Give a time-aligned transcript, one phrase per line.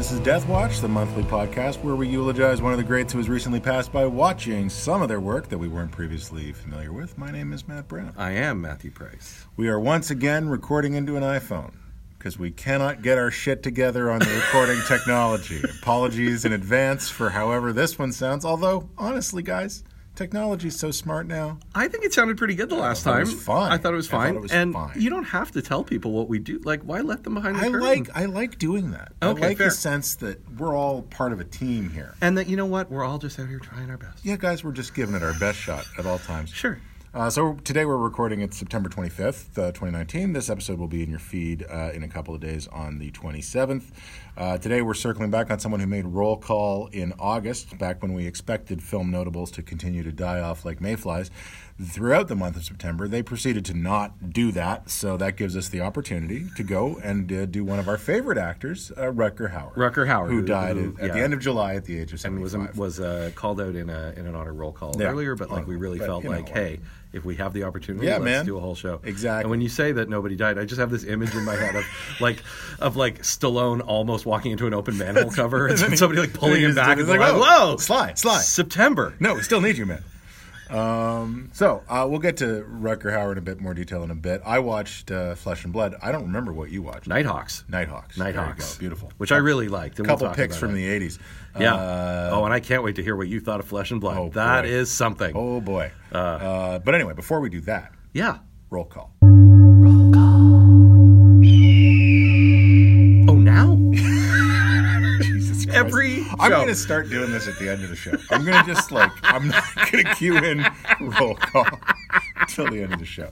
[0.00, 3.18] This is Death Watch, the monthly podcast where we eulogize one of the greats who
[3.18, 7.18] has recently passed by watching some of their work that we weren't previously familiar with.
[7.18, 8.14] My name is Matt Brown.
[8.16, 9.44] I am Matthew Price.
[9.58, 11.74] We are once again recording into an iPhone
[12.16, 15.60] because we cannot get our shit together on the recording technology.
[15.82, 19.84] Apologies in advance for however this one sounds, although, honestly, guys,
[20.20, 21.58] technology's so smart now.
[21.74, 23.20] I think it sounded pretty good the last time.
[23.20, 23.72] was fine.
[23.72, 24.36] I thought it was I thought fine.
[24.36, 24.92] it was and fine.
[25.00, 26.58] you don't have to tell people what we do.
[26.58, 27.80] Like, why let them behind the I curtain?
[27.80, 29.12] like I like doing that.
[29.22, 29.68] Okay, I like fair.
[29.68, 32.14] the sense that we're all part of a team here.
[32.20, 32.90] and that you know what?
[32.90, 34.24] We're all just out here trying our best.
[34.24, 36.50] Yeah, guys, we're just giving it our best shot at all times.
[36.50, 36.78] Sure.
[37.12, 40.32] Uh, so today we're recording it September 25th, uh, 2019.
[40.32, 43.10] This episode will be in your feed uh, in a couple of days on the
[43.10, 43.90] 27th.
[44.36, 48.12] Uh, today we're circling back on someone who made roll call in August, back when
[48.12, 51.32] we expected film notables to continue to die off like mayflies.
[51.82, 55.68] Throughout the month of September, they proceeded to not do that, so that gives us
[55.70, 59.72] the opportunity to go and uh, do one of our favorite actors, uh, Rutger Hauer.
[59.74, 61.24] Rutger Hauer, who died who- at, at the yeah.
[61.24, 62.76] end of July at the age of And 75.
[62.76, 65.06] was was uh, called out in a in an honor roll call Yeah.
[65.06, 66.80] earlier, but like we really But, felt you know like, hey,
[67.14, 68.44] if we have the opportunity, Yeah, let's man.
[68.46, 69.00] do a whole show.
[69.02, 69.42] Exactly.
[69.44, 71.76] And when you say that nobody died, I just have this image in my head
[71.76, 71.84] of
[72.20, 72.42] like
[72.78, 76.60] of like Stallone almost walking into an open manhole cover and then somebody like pulling
[76.60, 76.98] him back.
[76.98, 79.14] and like, like, "Whoa, whoa, slide, slide." September.
[79.18, 80.02] No, we still need you, man.
[80.72, 84.14] Um, so uh, we'll get to Rutger Hauer in a bit more detail in a
[84.14, 84.40] bit.
[84.44, 85.94] I watched uh, Flesh and Blood.
[86.02, 87.08] I don't remember what you watched.
[87.08, 87.64] Nighthawks.
[87.68, 88.16] Nighthawks.
[88.16, 88.74] There you Nighthawks.
[88.74, 88.80] go.
[88.80, 89.12] Beautiful.
[89.18, 89.98] Which I really liked.
[90.00, 90.74] A couple we'll picks from it.
[90.74, 91.18] the 80s.
[91.58, 91.74] Yeah.
[91.74, 94.16] Uh, oh, and I can't wait to hear what you thought of Flesh and Blood.
[94.16, 94.68] Oh, That boy.
[94.68, 95.32] is something.
[95.36, 95.90] oh, boy.
[96.12, 98.38] Uh, but anyway, before we do that, Yeah.
[98.70, 99.12] roll call.
[105.86, 108.12] Every I'm going to start doing this at the end of the show.
[108.30, 110.64] I'm going to just like, I'm not going to cue in
[111.00, 111.66] roll call
[112.40, 113.30] until the end of the show.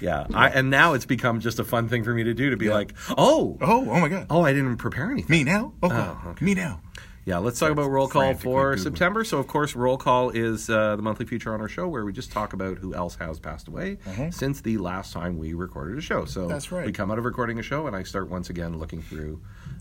[0.00, 0.26] Yeah.
[0.34, 2.68] I, and now it's become just a fun thing for me to do to be
[2.70, 4.26] like, oh, Oh, oh my God.
[4.30, 5.30] oh, I didn't prepare anything.
[5.36, 5.72] Me now?
[5.82, 6.40] Oh, God.
[6.40, 6.80] me now.
[7.24, 8.76] Yeah, let's talk about roll call for.
[8.76, 9.24] September.
[9.24, 12.12] So, of course, roll call is uh, the monthly feature on our show where we
[12.12, 13.98] just talk about who else has passed away
[14.30, 16.24] since the last time we recorded a show.
[16.24, 16.46] So.
[16.46, 16.86] That's right.
[16.86, 19.40] We come out of recording a show, and I start once again looking through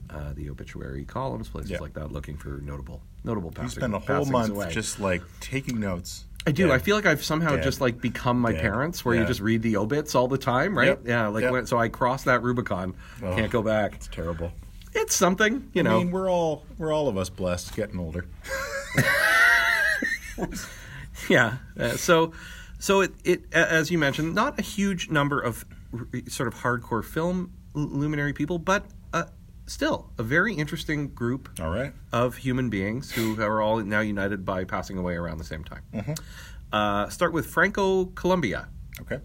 [0.09, 1.79] uh, the obituary columns, places Yeah.
[1.79, 4.71] like that, looking for notable, notable You passing, spend a whole month away.
[4.71, 6.25] just like taking notes.
[6.47, 6.67] I do.
[6.67, 6.73] Dead.
[6.75, 7.63] I feel like I've somehow Dead.
[7.63, 8.61] just like become my Dead.
[8.61, 10.89] parents, where you just read the obits all the time, right?
[10.89, 11.01] Yep.
[11.05, 11.27] Yeah.
[11.27, 11.51] Like Yep.
[11.51, 12.93] when, so I crossed that Rubicon.
[13.19, 13.95] Can't go back.
[13.95, 14.51] It's terrible.
[14.93, 15.97] It's something, you I know.
[15.99, 18.25] mean, we're all we're all of us blessed, getting older.
[21.29, 21.57] Yeah.
[21.79, 22.33] Uh, so,
[22.77, 27.03] so it, it as you mentioned, not a huge number of r- sort of hardcore
[27.03, 28.85] film luminary people, but
[29.67, 31.93] still a very interesting group All right.
[32.11, 35.81] of human beings who are all now united by passing away around the same time.
[35.93, 36.13] Mm-hmm.
[36.71, 38.65] Uh, start with Franco Columbu.
[39.01, 39.19] Okay.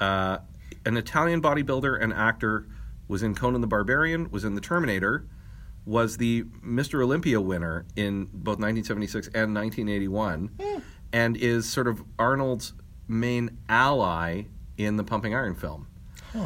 [0.00, 0.38] uh,
[0.84, 2.66] an Italian bodybuilder and actor,
[3.08, 5.26] was in Conan the Barbarian, was in The Terminator.
[5.84, 7.02] Was the Mr.
[7.02, 10.50] Olympia winner in both 1976 and 1981,
[11.12, 12.72] and is sort of Arnold's
[13.08, 14.44] main ally
[14.78, 15.88] in the Pumping Iron film.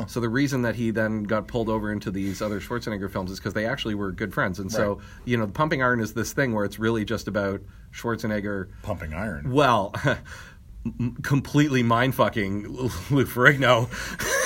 [0.07, 3.39] So the reason that he then got pulled over into these other Schwarzenegger films is
[3.39, 4.59] because they actually were good friends.
[4.59, 7.61] And so, you know, the Pumping Iron is this thing where it's really just about
[7.93, 9.53] Schwarzenegger Pumping iron.
[9.53, 9.95] well,
[11.23, 13.89] completely mind fucking Lou Ferrigno.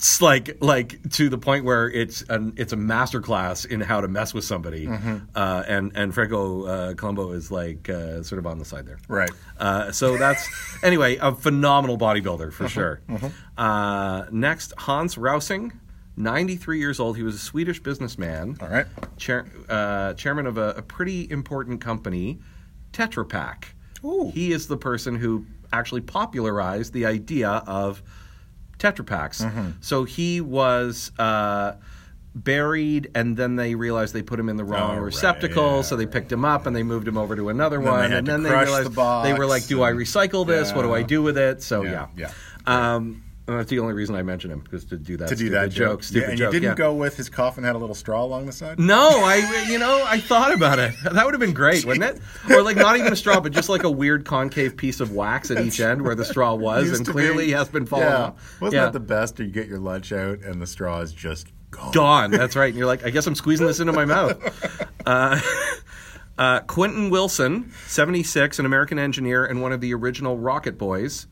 [0.00, 4.08] it's like like to the point where it's an it's a masterclass in how to
[4.08, 8.58] mess with somebody, uh, and and Franco uh, Columbu is like uh, sort of on
[8.58, 8.98] the side there.
[9.08, 9.30] Right.
[9.58, 10.48] Uh, so that's
[10.82, 13.02] anyway a phenomenal bodybuilder for sure.
[13.58, 15.70] Uh, next, Hans Rausing,
[16.16, 17.18] ninety three years old.
[17.18, 18.86] He was a Swedish businessman All right.
[19.18, 22.38] chair, uh, chairman of a, a pretty important company,
[22.94, 23.74] Tetra Pak.
[24.02, 24.30] Ooh.
[24.32, 25.44] He is the person who
[25.74, 28.02] actually popularized the idea of
[28.80, 29.42] Tetra Paks.
[29.42, 29.70] Mm-hmm.
[29.80, 31.74] So he was uh,
[32.34, 35.82] buried, and then they realized they put him in the wrong Oh, right, receptacle, yeah,
[35.82, 38.26] so they picked him up and they moved him over to another they one, and
[38.26, 40.72] then they realized the they were like, "Do I recycle this?
[40.72, 42.32] What do I do with it?" So Yeah, yeah,
[42.66, 42.94] yeah.
[42.96, 45.50] Um, and that's the only reason I mentioned him because to do that To do
[45.50, 46.02] that joke, joke.
[46.04, 46.52] stupid yeah, and joke.
[46.54, 46.84] you didn't yeah.
[46.84, 48.78] go with his coffin had a little straw along the side.
[48.78, 50.94] No, I you know I thought about it.
[51.02, 52.22] That would have been great, wouldn't it?
[52.52, 55.50] Or like not even a straw, but just like a weird concave piece of wax
[55.50, 57.52] at each end where the straw was, and clearly be.
[57.52, 58.16] has been falling Yeah.
[58.24, 58.60] off.
[58.60, 58.84] Wasn't yeah.
[58.84, 59.40] that the best?
[59.40, 61.92] Or you get your lunch out and the straw is just gone.
[61.92, 62.30] Gone.
[62.30, 62.68] That's right.
[62.68, 64.38] And you're like, I guess I'm squeezing this into my mouth.
[65.06, 65.40] Uh,
[66.38, 71.26] uh, Quentin Wilson, 76, an American engineer and one of the original Rocket Boys,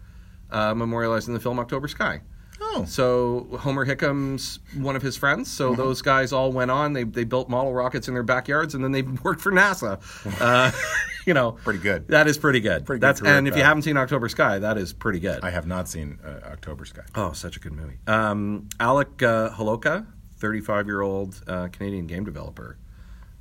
[0.51, 2.21] uh, memorialized in the film October Sky.
[2.61, 2.85] Oh.
[2.87, 5.49] So Homer Hickham's one of his friends.
[5.51, 5.81] So Mm-hmm.
[5.81, 6.93] those guys all went on.
[6.93, 10.01] They they built model rockets in their backyards, and then they worked for NASA.
[10.41, 10.73] Uh,
[11.27, 12.09] you know, Pretty good.
[12.09, 12.85] That is pretty good.
[12.85, 15.45] Pretty good That's career and if you haven't seen October Sky, that is pretty good.
[15.45, 17.03] I have not seen uh, October Sky.
[17.15, 17.99] Oh, such a good movie.
[18.09, 20.07] Um, Alec uh, Holowka,
[20.39, 22.77] 35 year old uh, Canadian game developer,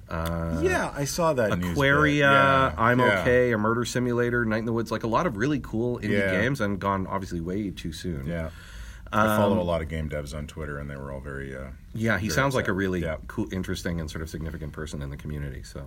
[0.09, 1.51] Uh, yeah, I saw that.
[1.51, 3.21] Aquaria, Yeah, I'm yeah.
[3.21, 6.17] Okay, a Murder Simulator, Night in the Woods, like a lot of really cool indie
[6.19, 6.31] Yeah.
[6.41, 8.25] games, and gone obviously way too soon.
[8.25, 8.49] Yeah.
[9.11, 11.55] I follow a lot of game devs on Twitter, and they were all very.
[11.55, 15.01] Uh, Yeah, he very sounds like a really cool, interesting, and sort of significant person
[15.01, 15.63] in the community.
[15.63, 15.79] So,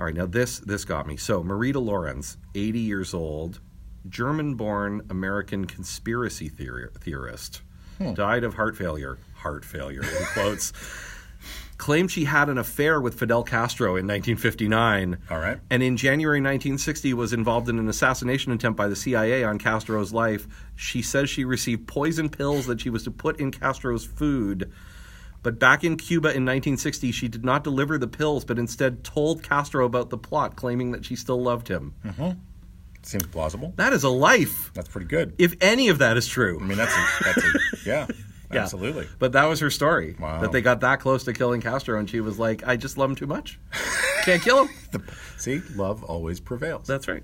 [0.00, 1.16] all right, now this this got me.
[1.18, 3.60] So, Marita Lorenz, 80 years old,
[4.08, 7.60] German-born American conspiracy theor- theorist,
[7.98, 8.14] Hmm.
[8.14, 9.18] died of heart failure.
[9.34, 10.72] Heart failure, in quotes.
[11.78, 15.18] Claimed she had an affair with Fidel Castro in 1959.
[15.30, 15.58] All right.
[15.70, 20.12] And in January 1960 was involved in an assassination attempt by the CIA on Castro's
[20.12, 20.46] life.
[20.74, 24.72] She says she received poison pills that she was to put in Castro's food.
[25.44, 29.44] But back in Cuba in 1960, she did not deliver the pills, but instead told
[29.44, 31.94] Castro about the plot, claiming that she still loved him.
[32.04, 32.40] Mm-hmm.
[33.02, 33.72] Seems plausible.
[33.76, 35.36] That is a life, That's pretty good.
[35.38, 36.58] if any of that is true.
[36.60, 37.50] I mean, that's a, that's a
[37.86, 38.06] yeah,
[38.52, 38.62] Yeah.
[38.62, 39.06] absolutely.
[39.18, 40.16] But that was her story.
[40.18, 40.40] Wow.
[40.40, 43.10] That they got that close to killing Castro, and she was like, I just love
[43.10, 43.58] him too much.
[44.24, 45.02] Can't kill him.
[45.36, 46.86] See, love always prevails.
[46.86, 47.22] That's right.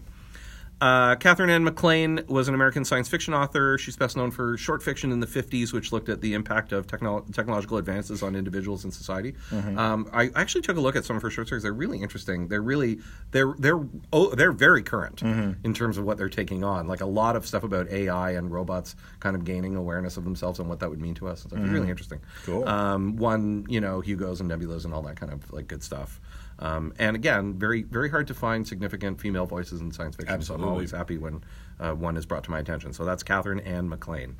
[0.84, 3.78] Uh, Katherine Anne MacLean was an American science fiction author.
[3.78, 6.86] She's best known for short fiction in the 50s, which looked at the impact of
[6.86, 9.34] technolo- technological advances on individuals and society.
[9.78, 11.62] Um, I actually took a look at some of her short stories.
[11.62, 12.48] They're really interesting.
[12.48, 12.98] They're really
[13.30, 13.80] they're they're
[14.12, 15.22] oh, they're very current
[15.64, 16.86] in terms of what they're taking on.
[16.86, 20.58] Like a lot of stuff about AI and robots kind of gaining awareness of themselves
[20.58, 21.44] and what that would mean to us.
[21.46, 21.54] It's.
[21.54, 22.20] They're really interesting.
[22.44, 22.68] Cool.
[22.68, 26.20] Um, one, you know, Hugo's and Nebulas and all that kind of like good stuff.
[26.58, 30.40] Um, and again, very very hard to find significant female voices in science fiction.
[30.42, 31.42] So I'm always happy when
[31.80, 32.92] uh, one is brought to my attention.
[32.92, 34.36] So that's Katherine Anne MacLean.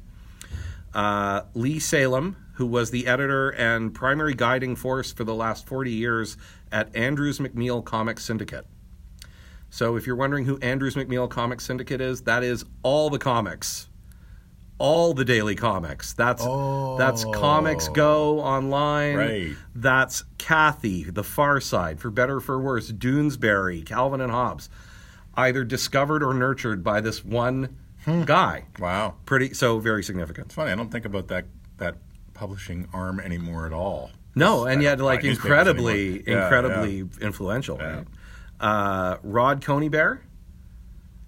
[0.94, 5.90] Uh, Lee Salem, who was the editor and primary guiding force for the last 40
[5.90, 6.37] years
[6.70, 8.67] at Andrews McMeel Comics Syndicate.
[9.70, 13.88] So if you're wondering who Andrews McMeel Comics Syndicate is, that is all the comics
[14.78, 16.12] all the daily comics.
[16.12, 16.96] That's oh.
[16.98, 19.16] that's Comics Go online.
[19.16, 19.56] Right.
[19.74, 24.68] That's Cathy, The Far Side, for better for worse, Doonesbury, Calvin and Hobbes,
[25.34, 28.22] either discovered or nurtured by this one hmm.
[28.22, 28.64] guy.
[28.78, 29.14] Wow.
[29.26, 30.46] Pretty so very significant.
[30.46, 30.72] It's funny.
[30.72, 31.46] I don't think about that
[31.78, 31.96] that
[32.34, 34.10] publishing arm anymore at all.
[34.34, 37.04] No, and yet like incredibly, yeah, incredibly yeah.
[37.20, 37.78] influential.
[37.78, 37.96] Yeah.
[37.96, 38.06] Right?
[38.60, 40.20] Uh, Rod Coneybeare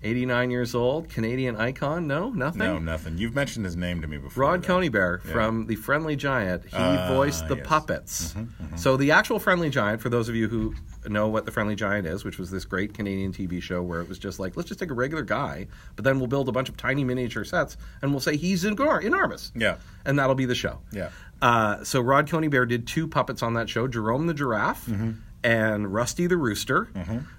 [0.07, 2.07] 89 years old, Canadian icon.
[2.07, 2.61] No, nothing.
[2.61, 3.19] No, nothing.
[3.19, 4.45] You've mentioned his name to me before.
[4.45, 4.79] Rod though.
[4.79, 5.33] Coneybeare yeah.
[5.33, 6.65] from The Friendly Giant.
[6.65, 7.67] He uh, voiced the yes.
[7.67, 8.33] puppets.
[8.33, 8.77] Mm-hmm, mm-hmm.
[8.77, 10.75] So, the actual Friendly Giant, for those of you who
[11.09, 14.09] know what The Friendly Giant is, which was this great Canadian TV show where it
[14.09, 15.67] was just like, let's just take a regular guy,
[15.97, 19.03] but then we'll build a bunch of tiny miniature sets and we'll say he's enor-
[19.03, 19.51] enormous.
[19.57, 19.77] Yeah.
[20.05, 20.79] And that'll be the show.
[20.93, 21.11] Yeah.
[21.43, 24.87] Uh, so, Rod Coneybeare did two puppets on that show Jerome the Giraffe.
[24.87, 26.89] Mm-hmm and Rusty the rooster.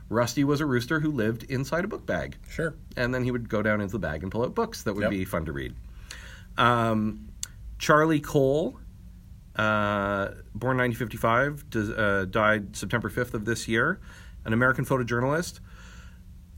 [0.09, 2.73] Rusty was a rooster who lived inside a book bag Sure.
[2.95, 5.01] and then he would go down into the bag and pull out books that would
[5.01, 5.09] Yep.
[5.11, 5.75] be fun to read.
[6.57, 7.27] Um,
[7.77, 8.79] Charlie Cole,
[9.57, 13.99] uh, born 1955, does, uh, died September 5th of this year,
[14.45, 15.59] an American photojournalist,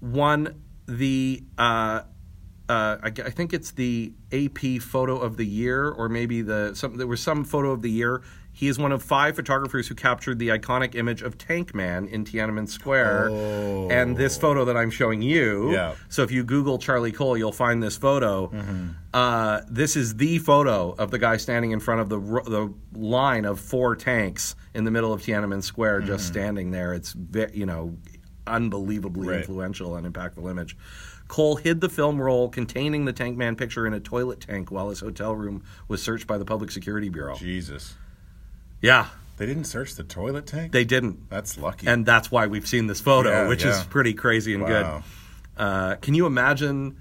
[0.02, 1.44] won the.
[1.58, 2.02] Uh,
[2.70, 6.98] uh, I, I think it's the AP Photo of the Year, or maybe the some,
[6.98, 8.22] there was some Photo of the Year.
[8.60, 12.26] He is one of five photographers who captured the iconic image of Tank Man in
[12.26, 13.88] Tiananmen Square, Oh.
[13.90, 15.72] and this photo that I'm showing you.
[15.72, 15.96] Yeah.
[16.10, 18.48] So if you Google Charlie Cole, you'll find this photo.
[18.48, 18.88] Mm-hmm.
[19.14, 23.46] Uh, this is the photo of the guy standing in front of the the line
[23.46, 26.94] of four tanks in the middle of Tiananmen Square, just standing there.
[26.94, 27.16] It's
[27.54, 27.96] you know
[28.46, 29.38] unbelievably Right.
[29.40, 30.76] influential and impactful image.
[31.30, 34.90] Cole hid the film roll containing the Tank Man picture in a toilet tank while
[34.90, 37.36] his hotel room was searched by the Public Security Bureau.
[37.38, 37.96] Jesus.
[38.82, 39.08] Yeah,
[39.38, 40.72] They didn't search the toilet tank?
[40.72, 41.30] they didn't.
[41.30, 41.88] That's lucky.
[41.88, 44.68] And that's why we've seen this photo, Yeah, which is pretty crazy and Wow.
[44.70, 45.04] good.
[45.62, 46.98] Uh, can you imagine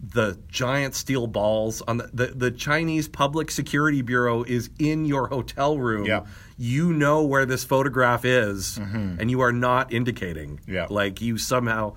[0.00, 5.26] the giant steel balls on the, the the Chinese Public Security Bureau is in your
[5.28, 6.06] hotel room?
[6.06, 6.24] Yeah.
[6.56, 10.58] You know where this photograph is, and you are not indicating.
[10.58, 10.72] Mm-hmm.
[10.74, 10.86] Yeah.
[10.88, 11.94] Like you somehow,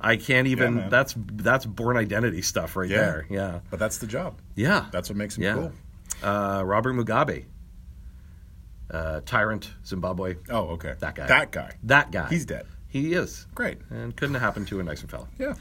[0.00, 0.74] I can't even.
[0.76, 0.90] man.
[0.90, 2.96] that's that's Bourne identity stuff right Yeah.
[2.98, 3.26] there.
[3.30, 3.60] Yeah.
[3.70, 4.38] but that's the job.
[4.56, 4.86] Yeah.
[4.90, 5.54] That's what makes him yeah.
[5.54, 5.72] cool.
[6.22, 7.44] Uh, Robert Mugabe,
[8.92, 10.36] uh, tyrant, Zimbabwe.
[10.50, 10.94] Oh, okay.
[11.00, 11.26] That guy.
[11.26, 11.72] That guy.
[11.84, 12.28] That guy.
[12.28, 12.66] He's dead.
[12.88, 13.46] He is.
[13.54, 13.78] Great.
[13.90, 15.28] And couldn't have happened to a nicer fellow.
[15.38, 15.54] Yeah.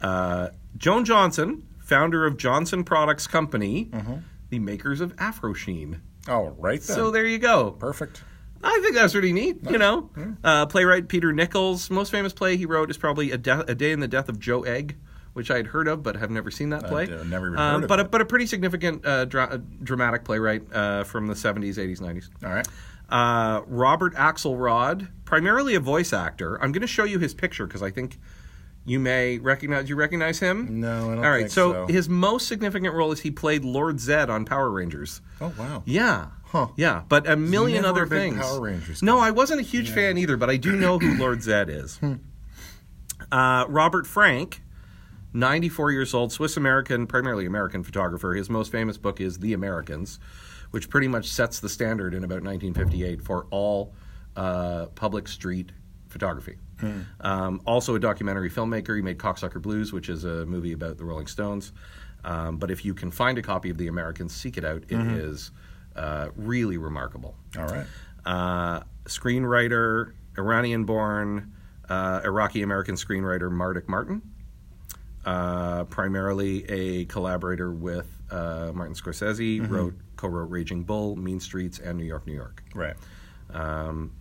[0.00, 4.14] Uh, Joan Johnson, founder of Johnson Products Company, Mm-hmm.
[4.50, 6.00] the makers of Afro Sheen.
[6.28, 6.96] Oh, right then.
[6.96, 7.72] So there you go.
[7.72, 8.22] Perfect.
[8.62, 9.58] I think that's pretty neat.
[9.70, 10.10] You know,
[10.42, 13.92] uh, playwright Peter Nichols' most famous play he wrote is probably a, De- a Day
[13.92, 14.96] in the Death of Joe Egg,
[15.38, 17.04] which I had heard of but have never seen that play.
[17.04, 18.10] uh, never even Um, heard of but A, it.
[18.10, 22.28] but a pretty significant uh, dra- dramatic playwright uh, from the seventies, eighties, nineties.
[22.44, 22.68] All right.
[23.08, 26.60] Uh, Robert Axelrod, primarily a voice actor.
[26.62, 28.18] I'm going to show you his picture because I think
[28.84, 29.88] You may recognize.
[29.88, 30.80] You recognize him?
[30.80, 31.50] No, I don't All right.
[31.50, 31.86] so, so.
[31.86, 35.20] his most significant role is he played Lord Zed on Power Rangers.
[35.40, 35.82] Oh wow.
[35.86, 36.26] Yeah.
[36.44, 36.68] Huh.
[36.76, 38.38] Yeah, but a million other things.
[38.38, 39.18] Power Rangers no.
[39.18, 42.00] I wasn't a huge fan either, but I do know who Lord Zed is.
[43.30, 44.62] Uh, Robert Frank,
[45.32, 48.34] 94 years old, Swiss American, primarily American photographer.
[48.34, 50.18] His most famous book is The Americans,
[50.70, 53.94] which pretty much sets the standard in about 1958 for all
[54.36, 55.72] uh, public street
[56.08, 56.56] photography.
[57.20, 58.94] Um, also a documentary filmmaker.
[58.94, 61.72] He made Cocksucker Blues, which is a movie about the Rolling Stones.
[62.24, 64.84] Um, but if you can find a copy of The Americans, seek it out.
[64.88, 65.50] It is
[65.96, 67.86] uh, really remarkable All right.
[68.24, 71.52] uh, screenwriter, Iranian born,
[71.88, 74.22] uh, Iraqi American screenwriter Mardik Martin,
[75.28, 81.78] uh, primarily a collaborator with uh, Martin Scorsese, wrote co wrote Raging Bull, Mean Streets,
[81.78, 82.64] and New York, New York.
[82.74, 82.96] Right.
[83.52, 84.12] Um,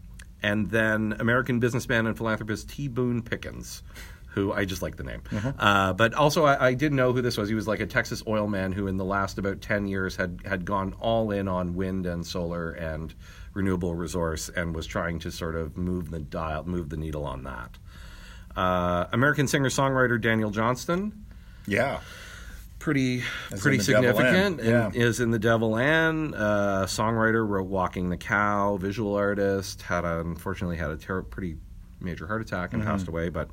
[0.43, 2.89] and then American businessman and philanthropist T.
[2.89, 3.83] Boone Pickens,
[4.27, 5.21] who I just like the name.
[5.57, 7.47] Uh, but also, I, I did know who this was.
[7.47, 10.41] He was like a Texas oil man who, in the last about 10 years, had,
[10.43, 13.15] had gone all in on wind and solar and
[13.53, 17.43] renewable resource and was trying to sort of move the dial, move the needle on
[17.45, 17.77] that.
[18.57, 21.25] Uh, American singer songwriter Daniel Johnston,
[21.67, 21.99] Yeah.
[22.79, 23.21] pretty
[23.59, 24.63] pretty in The Devil significant.
[24.63, 24.85] Yeah.
[24.87, 26.33] and is in the Devil Ann.
[26.33, 28.77] Uh, songwriter wrote Walking the Cow.
[28.77, 31.57] Visual artist had a, unfortunately had a ter- pretty
[32.01, 32.79] major heart attack Mm-hmm.
[32.81, 33.29] and passed away.
[33.29, 33.49] But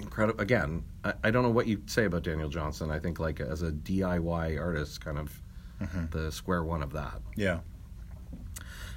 [0.00, 0.82] incredible again.
[1.04, 2.90] I, I don't know what you say about Daniel Johnston.
[2.90, 5.42] I think like as a DIY artist, kind of
[5.82, 6.06] Mm-hmm.
[6.10, 7.20] the square one of that.
[7.36, 7.60] Yeah.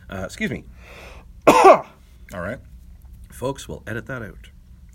[0.10, 0.65] Uh, excuse me,
[1.48, 1.86] All
[2.33, 2.60] right.
[3.31, 3.67] folks.
[3.69, 4.50] We'll edit that out.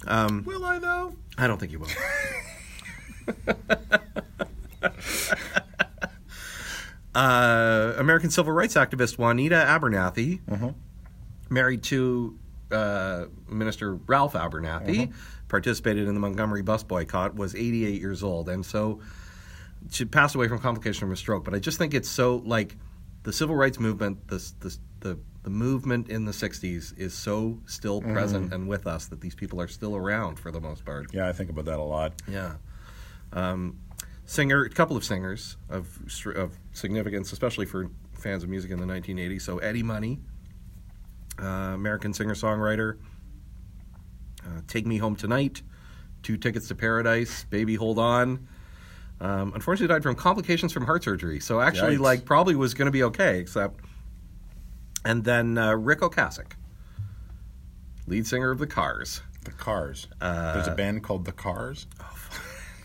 [0.07, 1.15] Um, Will I though?
[1.37, 1.89] I don't think you will.
[7.15, 10.41] uh, American civil rights activist Juanita Abernathy,
[11.51, 12.39] married to
[12.71, 15.13] uh, Minister Ralph Abernathy,
[15.49, 19.01] participated in the Montgomery bus boycott, was 88 years old, and so
[19.91, 21.45] she passed away from complications from a stroke.
[21.45, 22.77] But I just think it's so like
[23.23, 28.03] the civil rights movement, this, this, the the movement in the 60s is so still
[28.03, 31.13] present and with us that these people are still around for the most part.
[31.13, 32.21] Yeah, I think about that a lot.
[32.29, 32.55] Yeah.
[33.33, 33.79] Um,
[34.25, 35.89] singer, a couple of singers of
[36.35, 39.43] of significance, especially for fans of music in the 1980s.
[39.43, 40.19] So Eddie Money,
[41.41, 42.99] uh, American singer songwriter.
[44.45, 45.63] Uh, Take Me Home Tonight,
[46.23, 48.49] Two Tickets to Paradise, Baby Hold On.
[49.21, 51.41] Um, unfortunately, died from complications from heart surgery.
[51.41, 52.01] So actually, Yikes.
[52.01, 53.81] like, probably was going to be okay, except.
[55.05, 56.53] And then uh, Ric Ocasek,
[58.07, 59.23] lead singer of the Cars.
[59.45, 60.09] The Cars.
[60.21, 61.87] Uh, There's a band called The Cars.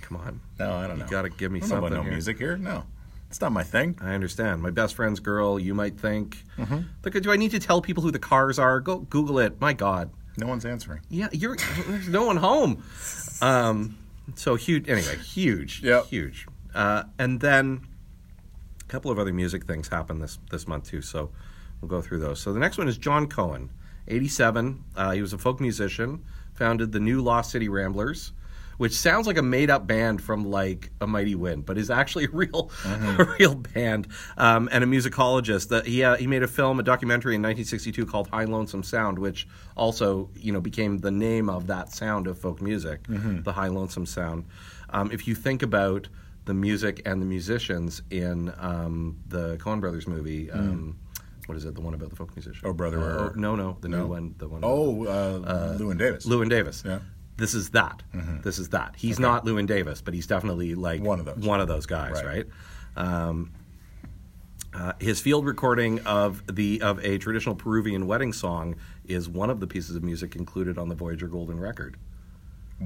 [0.02, 0.40] Come on.
[0.60, 1.06] No, I don't know.
[1.06, 2.12] You got to give me I something no here.
[2.12, 2.58] music here.
[2.58, 2.84] No,
[3.30, 3.98] it's not my thing.
[4.02, 4.62] I understand.
[4.62, 6.44] My best friend's girl, you might think.
[6.58, 6.80] Mm-hmm.
[7.04, 8.80] Look, do I need to tell people who the cars are?
[8.80, 9.60] Go Google it.
[9.60, 10.12] My God.
[10.38, 11.02] No one's answering.
[11.10, 12.84] Yeah, you're there's no one home.
[13.42, 13.98] Um,
[14.36, 14.90] so huge.
[14.90, 15.82] Anyway, huge.
[15.84, 16.08] Yep.
[16.08, 16.48] Huge.
[16.74, 17.82] Uh, and then
[18.82, 21.02] a couple of other music things happened this this month too.
[21.02, 21.32] So
[21.84, 22.40] we'll go through those.
[22.40, 23.70] So the next one is John Cohen,
[24.08, 24.84] 87.
[24.96, 26.24] Uh, he was a folk musician.
[26.54, 28.32] Founded the New Lost City Ramblers.
[28.78, 32.30] Which sounds like a made-up band from like a Mighty Wind, but is actually a
[32.30, 35.70] real, a real band, um, and a musicologist.
[35.70, 39.20] That he uh, he made a film, a documentary in 1962 called High Lonesome Sound,
[39.20, 39.48] which
[39.78, 43.02] also you know became the name of that sound of folk music,
[43.44, 44.46] the High Lonesome Sound.
[44.90, 46.08] Um, if you think about
[46.46, 50.98] the music and the musicians in um, the Coen Brothers movie, um,
[51.48, 51.76] what is it?
[51.76, 52.62] The one about the folk musician?
[52.68, 54.36] Oh, Brother, Uh, or- no, no, the new one.
[54.38, 54.62] The one.
[54.64, 56.26] Oh, uh, Llewyn Davis.
[56.26, 56.84] Llewyn Davis.
[56.86, 57.00] Yeah.
[57.38, 58.04] This is that.
[58.44, 58.94] This is that.
[58.96, 61.38] He's not Llewyn Davis, but he's definitely like One of those.
[61.38, 62.46] One of those guys, right?
[62.46, 62.46] Right.
[62.96, 63.52] Um,
[64.74, 69.60] uh, his field recording of the of a traditional Peruvian wedding song is one of
[69.60, 71.98] the pieces of music included on the Voyager Golden record.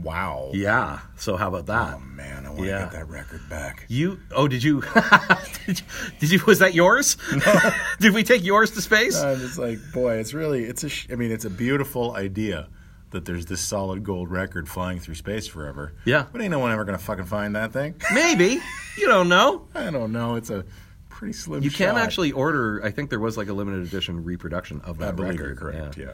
[0.03, 0.51] Wow.
[0.53, 0.99] Yeah.
[1.17, 1.95] So how about that?
[1.95, 2.79] Oh man, I want to Yeah.
[2.81, 3.85] get that record back.
[3.87, 4.81] You oh did you
[5.65, 5.85] did you,
[6.19, 7.17] did you was that yours?
[7.99, 9.19] did we take yours to space?
[9.21, 12.67] I'm just like, boy, it's really, it's a, sh- I mean, it's a beautiful idea
[13.11, 15.93] that there's this solid gold record flying through space forever.
[16.05, 16.25] Yeah.
[16.31, 17.95] But ain't no one ever gonna fucking find that thing.
[18.13, 18.59] Maybe
[18.97, 19.67] you don't know.
[19.73, 20.35] I don't know.
[20.35, 20.65] It's a
[21.09, 21.63] pretty slim.
[21.63, 21.97] You can shot.
[22.03, 22.81] actually order.
[22.83, 25.45] I think there was like a limited edition reproduction of that I believe record.
[25.47, 25.97] you're correct.
[25.97, 26.11] Yeah.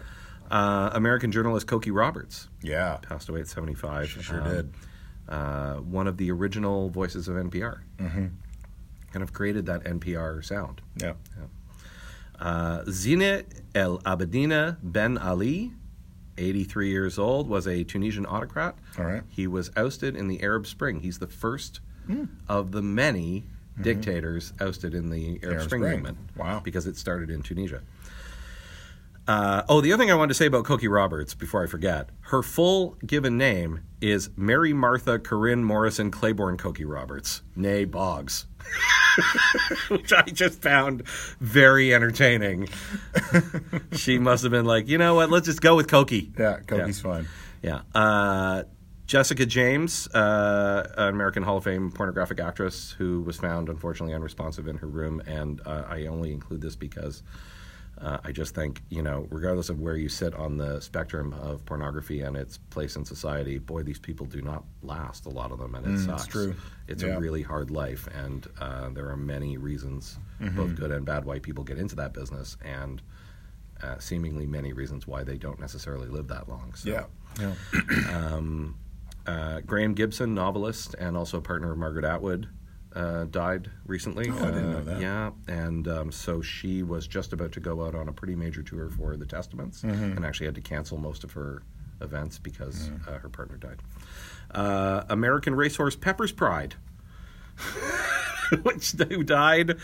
[0.53, 2.97] Uh, American journalist Cokie Roberts Yeah.
[3.01, 4.07] passed away at 75.
[4.09, 4.73] She sure Um, did.
[5.27, 7.79] Uh, one of the original voices of NPR.
[7.97, 8.27] Mm-hmm.
[9.11, 10.81] Kind of created that NPR sound.
[10.97, 11.13] Yeah.
[12.39, 15.71] Uh, Zine El Abidine Ben Ali,
[16.37, 18.75] 83 years old, was a Tunisian autocrat.
[18.99, 19.23] All right.
[19.29, 20.99] He was ousted in the Arab Spring.
[20.99, 22.25] He's the first Hmm.
[22.49, 23.45] of the many
[23.81, 25.49] dictators ousted in the Arab, Mm-hmm.
[25.51, 25.95] Arab Spring, Spring.
[25.97, 26.17] movement.
[26.35, 26.59] Wow.
[26.63, 27.81] Because it started in Tunisia.
[29.27, 32.09] Uh, oh, the other thing I wanted to say about Cokie Roberts before I forget,
[32.21, 38.47] her full given name is Mary Martha Corinne Morrison Claiborne Cokie Roberts, née Boggs,
[39.87, 41.07] which I just found
[41.39, 42.67] very entertaining.
[43.93, 46.37] she must have been like, you know what, let's just go with Cokie.
[46.37, 47.27] Yeah, Cokie's fine.
[47.61, 47.83] Yeah.
[47.95, 48.63] Uh,
[49.05, 54.67] Jessica James, uh, an American Hall of Fame pornographic actress who was found unfortunately unresponsive
[54.67, 57.23] in her room, and uh, I only include this because
[57.99, 61.63] uh, I just think you know, regardless of where you sit on the spectrum of
[61.65, 65.25] pornography and its place in society, boy, these people do not last.
[65.25, 66.23] A lot of them, and it sucks.
[66.23, 66.55] it's true.
[66.87, 67.15] It's Yeah.
[67.15, 71.39] a really hard life, and uh, there are many reasons, both good and bad, why
[71.39, 73.01] people get into that business, and
[73.81, 76.73] uh, seemingly many reasons why they don't necessarily live that long.
[76.75, 76.89] So.
[76.89, 77.05] Yeah.
[77.39, 77.53] Yeah.
[79.25, 82.49] Uh, Graeme Gibson, novelist and also partner of Margaret Atwood,
[82.95, 84.29] uh, died recently.
[84.29, 85.01] Oh, I didn't know that.
[85.01, 88.61] Yeah, and um, so she was just about to go out on a pretty major
[88.63, 90.15] tour for the Testaments, Mm-hmm.
[90.17, 91.63] and actually had to cancel most of her
[92.01, 93.07] events because Mm.
[93.07, 93.77] uh, her partner died.
[94.51, 96.75] Uh, American racehorse Pepper's Pride,
[98.63, 99.77] which who died.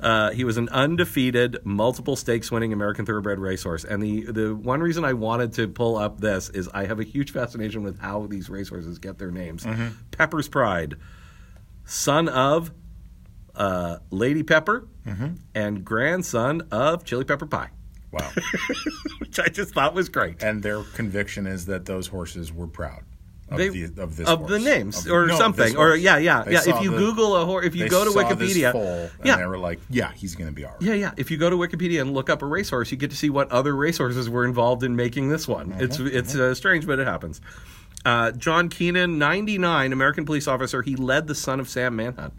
[0.00, 3.84] Uh, he was an undefeated, multiple stakes winning American thoroughbred racehorse.
[3.84, 7.04] And the, the one reason I wanted to pull up this is I have a
[7.04, 9.64] huge fascination with how these racehorses get their names.
[9.64, 9.88] Mm-hmm.
[10.10, 10.96] Pepper's Pride,
[11.84, 12.70] son of
[13.54, 15.28] uh, Lady Pepper Mm-hmm.
[15.54, 17.70] and grandson of Chili Pepper Pie,
[18.12, 18.30] Wow.
[19.18, 20.42] which I just thought was great.
[20.42, 23.02] and their conviction is that those horses were proud
[23.48, 26.42] of, They- the, of this of the names Of or no, something or yeah yeah
[26.44, 29.46] They yeah if you the- google a horse if you go to wikipedia yeah they
[29.46, 30.76] were like, yeah, he's going to be ours.
[30.82, 31.12] Yeah, yeah.
[31.16, 33.50] If you go to Wikipedia and look up a racehorse, you get to see what
[33.50, 35.72] other racehorses were involved in making this one.
[35.78, 37.40] It's it's uh, strange, but it happens.
[38.04, 40.82] Uh, John Keenan, 99, American police officer.
[40.82, 42.32] He led the Son of Sam manhunt.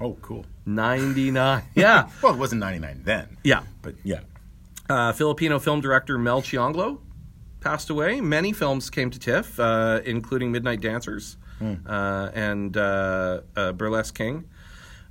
[0.00, 0.44] Oh, cool.
[0.66, 1.62] 99.
[1.74, 2.08] Yeah.
[2.22, 3.38] Well, it wasn't 99 then.
[3.42, 3.62] Yeah.
[3.82, 4.20] But yeah.
[4.88, 6.98] Uh, Filipino film director Mel Chionglo
[7.60, 8.20] passed away.
[8.20, 14.44] Many films came to TIFF, uh, including Midnight Dancers uh, and uh, uh, Burlesque King.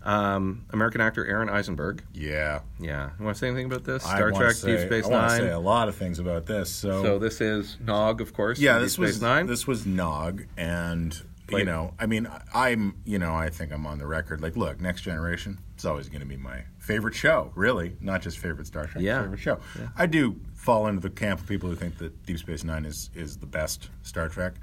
[0.05, 2.03] Um, American actor Aron Eisenberg.
[2.13, 2.59] Yeah.
[2.79, 3.09] Yeah.
[3.17, 4.03] You want to say anything about this?
[4.03, 5.13] Star Trek, say, Deep Space Nine.
[5.13, 6.69] I want to say a lot of things about this.
[6.69, 8.59] So, So this is Nog, of course.
[8.59, 9.47] yeah, this Deep Space was Nine.
[9.47, 13.97] this was Nog, and you know, I mean, I'm you know, I think I'm on
[13.97, 14.41] the record.
[14.41, 17.51] Like, look, Next Generation, it's always going to be my favorite show.
[17.55, 19.03] Really, not just favorite Star Trek.
[19.03, 19.21] Yeah.
[19.23, 19.59] favorite show.
[19.97, 23.09] I do fall into the camp of people who think that Deep Space Nine is
[23.15, 24.53] is the best Star Trek.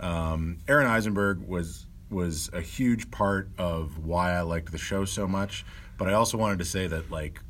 [0.00, 5.26] Um, Aron Eisenberg was was a huge part of why I liked the show so
[5.28, 5.64] much.
[5.98, 7.40] But I also wanted to say that like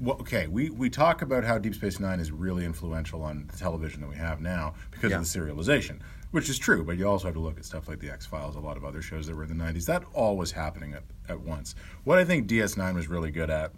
[0.00, 3.56] well, okay, we, we talk about how Deep Space Nine is really influential on the
[3.56, 5.18] television that we have now because Yeah.
[5.18, 6.00] of the serialization,
[6.32, 6.82] which is true.
[6.82, 8.84] But you also have to look at stuff like the X Files, a lot of
[8.84, 9.86] other shows that were in the '90s.
[9.86, 11.76] That all was happening at, at once.
[12.02, 13.72] What I think DS9 was really good at,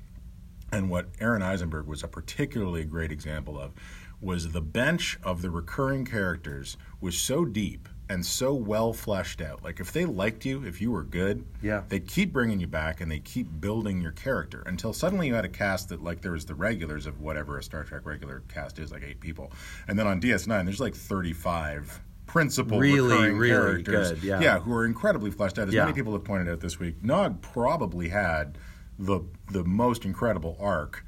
[0.72, 3.72] and what Aron Eisenberg was a particularly great example of,
[4.18, 9.64] was the bench of the recurring characters was so deep and so well fleshed out.
[9.64, 11.83] Like if they liked you, if you were good, Yeah.
[11.88, 15.45] they keep bringing you back and they keep building your character until suddenly you had
[15.45, 18.79] a cast that like there was the regulars of whatever a Star Trek regular cast
[18.79, 19.53] is, like eight people,
[19.88, 24.40] and then on DS9 there's like 35 principal Really, recurring really characters, good, yeah.
[24.40, 25.69] yeah, who are incredibly fleshed out.
[25.69, 25.85] As Yeah.
[25.85, 28.59] many people have pointed out this week, Nog probably had
[28.99, 31.05] the the most incredible arc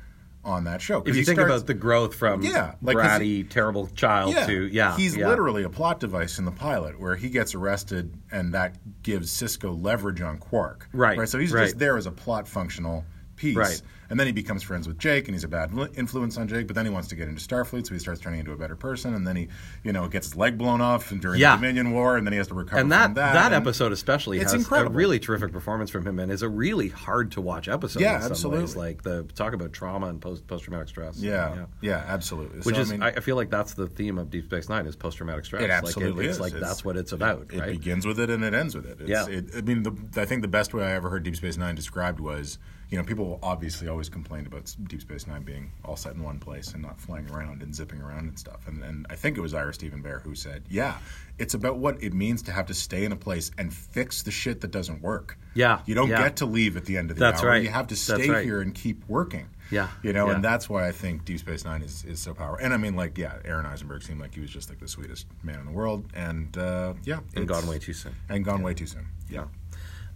[0.46, 1.02] on that show.
[1.04, 4.96] if you think starts- about the growth from Yeah, like, bratty, terrible child to yeah,
[4.96, 5.28] he's yeah.
[5.28, 9.82] literally a plot device in the pilot where he gets arrested and that gives Sisko
[9.82, 10.88] leverage on Quark.
[10.92, 11.28] Right, Right.
[11.28, 11.64] So he's right.
[11.64, 13.04] just there as a plot functional
[13.34, 13.56] piece.
[13.56, 13.82] Right.
[14.10, 16.76] And then he becomes friends with Jake and he's a bad influence on Jake, but
[16.76, 19.14] then he wants to get into Starfleet, so he starts turning into a better person
[19.14, 19.48] and then he,
[19.82, 21.56] you know, gets his leg blown off and during Yeah.
[21.56, 23.32] the Dominion War and then he has to recover and that that.
[23.34, 24.92] that, and- episode especially It's has incredible.
[24.92, 28.00] a really terrific performance from him and is a really hard to watch episode.
[28.00, 28.60] Yeah, absolutely.
[28.60, 28.76] Ways.
[28.76, 31.18] Like the talk about trauma and post post traumatic stress.
[31.18, 32.60] Yeah, yeah, absolutely.
[32.60, 34.86] Which So, is, I mean, I, feel like that's the theme of Deep Space Nine
[34.86, 35.62] is post traumatic stress.
[35.62, 36.40] It absolutely like it's is.
[36.40, 37.70] like It's- that's what it's about, It right?
[37.72, 38.98] begins with it and it ends with it.
[39.00, 39.26] It's, Yeah.
[39.26, 41.74] It, I mean, the, I think the best way I ever heard Deep Space Nine
[41.74, 46.14] described was, you know, people obviously always complained about Deep Space Nine being all set
[46.14, 48.68] in one place and not flying around and zipping around and stuff.
[48.68, 50.98] And, and I think it was Ira Steven Behr who said, yeah,
[51.38, 54.30] it's about what it means to have to stay in a place and fix the
[54.30, 55.38] shit that doesn't work.
[55.54, 56.24] Yeah, You don't yeah.
[56.24, 57.48] get to leave at the end of the That's hour.
[57.48, 57.62] right.
[57.62, 58.44] You have to stay right.
[58.44, 59.48] here and keep working.
[59.70, 60.34] Yeah, You know, yeah.
[60.34, 62.62] and that's why I think Deep Space Nine is, is so powerful.
[62.62, 65.26] And I mean, like, yeah, Aron Eisenberg seemed like he was just like the sweetest
[65.42, 66.04] man in the world.
[66.14, 67.20] And uh, yeah.
[67.34, 68.14] and gone way too soon.
[68.28, 69.06] And gone way too soon.
[69.30, 69.46] Yeah.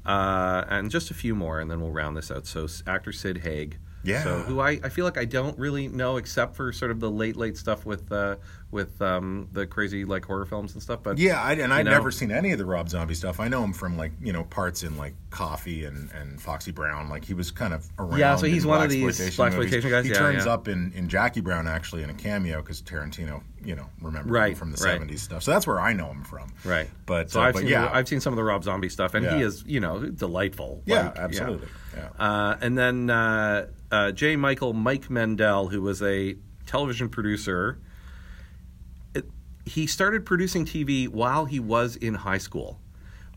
[0.05, 2.47] Uh, and just a few more, and then we'll round this out.
[2.47, 4.23] So, actor Sid Haig, Yeah.
[4.23, 7.11] So who I, I feel like I don't really know except for sort of the
[7.11, 8.37] late late stuff with uh,
[8.73, 11.03] with um, the crazy like horror films and stuff.
[11.03, 11.91] But Yeah, I, and I'd know?
[11.91, 13.41] never seen any of the Rob Zombie stuff.
[13.41, 17.09] I know him from like you know parts in like Coffy and, and Foxy Brown.
[17.09, 18.19] Like he was kind of around.
[18.19, 19.85] Yeah, so he's one of these blaxploitation movies.
[19.91, 20.53] guys, He yeah, turns yeah.
[20.53, 24.53] up in, in Jackie Brown actually in a cameo because Tarantino, you know, remember Right,
[24.53, 25.01] him from the right.
[25.01, 25.43] '70s stuff.
[25.43, 26.53] So that's where I know him from.
[26.65, 26.89] right.
[27.07, 28.89] But so uh, I've but seen yeah, the, I've seen some of the Rob Zombie
[28.89, 30.83] stuff, and he is you know delightful.
[30.87, 31.69] yeah, Like, absolutely.
[31.97, 32.09] Yeah.
[32.19, 34.37] Uh, and then uh, uh, J.
[34.37, 37.81] Michael Mike Mendel, who was a television producer,
[39.71, 42.81] he started producing TV while he was in high school.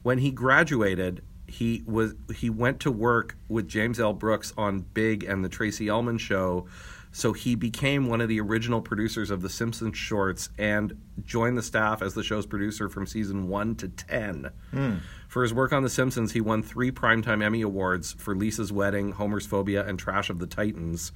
[0.01, 4.13] When he graduated, he was he went to work with James L.
[4.13, 6.65] Brooks on Big and the Tracey Ullman Show.
[7.11, 11.61] So he became one of the original producers of the Simpsons shorts and joined the
[11.61, 14.49] staff as the show's producer from season one to ten.
[14.71, 14.95] Hmm.
[15.27, 19.11] For his work on The Simpsons, he won three Primetime Emmy Awards for Lisa's Wedding,
[19.11, 21.11] Homer's Phobia, and Trash of the Titans.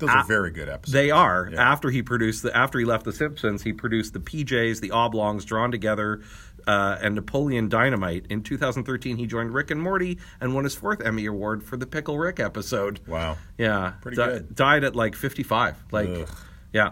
[0.00, 0.92] Those are very good episodes.
[0.92, 1.48] They are.
[1.52, 1.72] Yeah.
[1.72, 5.44] After he produced the after he left The Simpsons, he produced the PJs, the Oblongs,
[5.44, 6.20] Drawn Together,
[6.66, 8.26] uh, and Napoleon Dynamite.
[8.30, 11.86] In 2013, he joined Rick and Morty and won his fourth Emmy Award for the
[11.86, 13.00] Pickle Rick episode.
[13.06, 13.36] Wow.
[13.58, 14.54] Yeah, Pretty Di- good.
[14.54, 15.76] Died at like 55.
[15.90, 16.28] Like, Ugh.
[16.72, 16.90] yeah.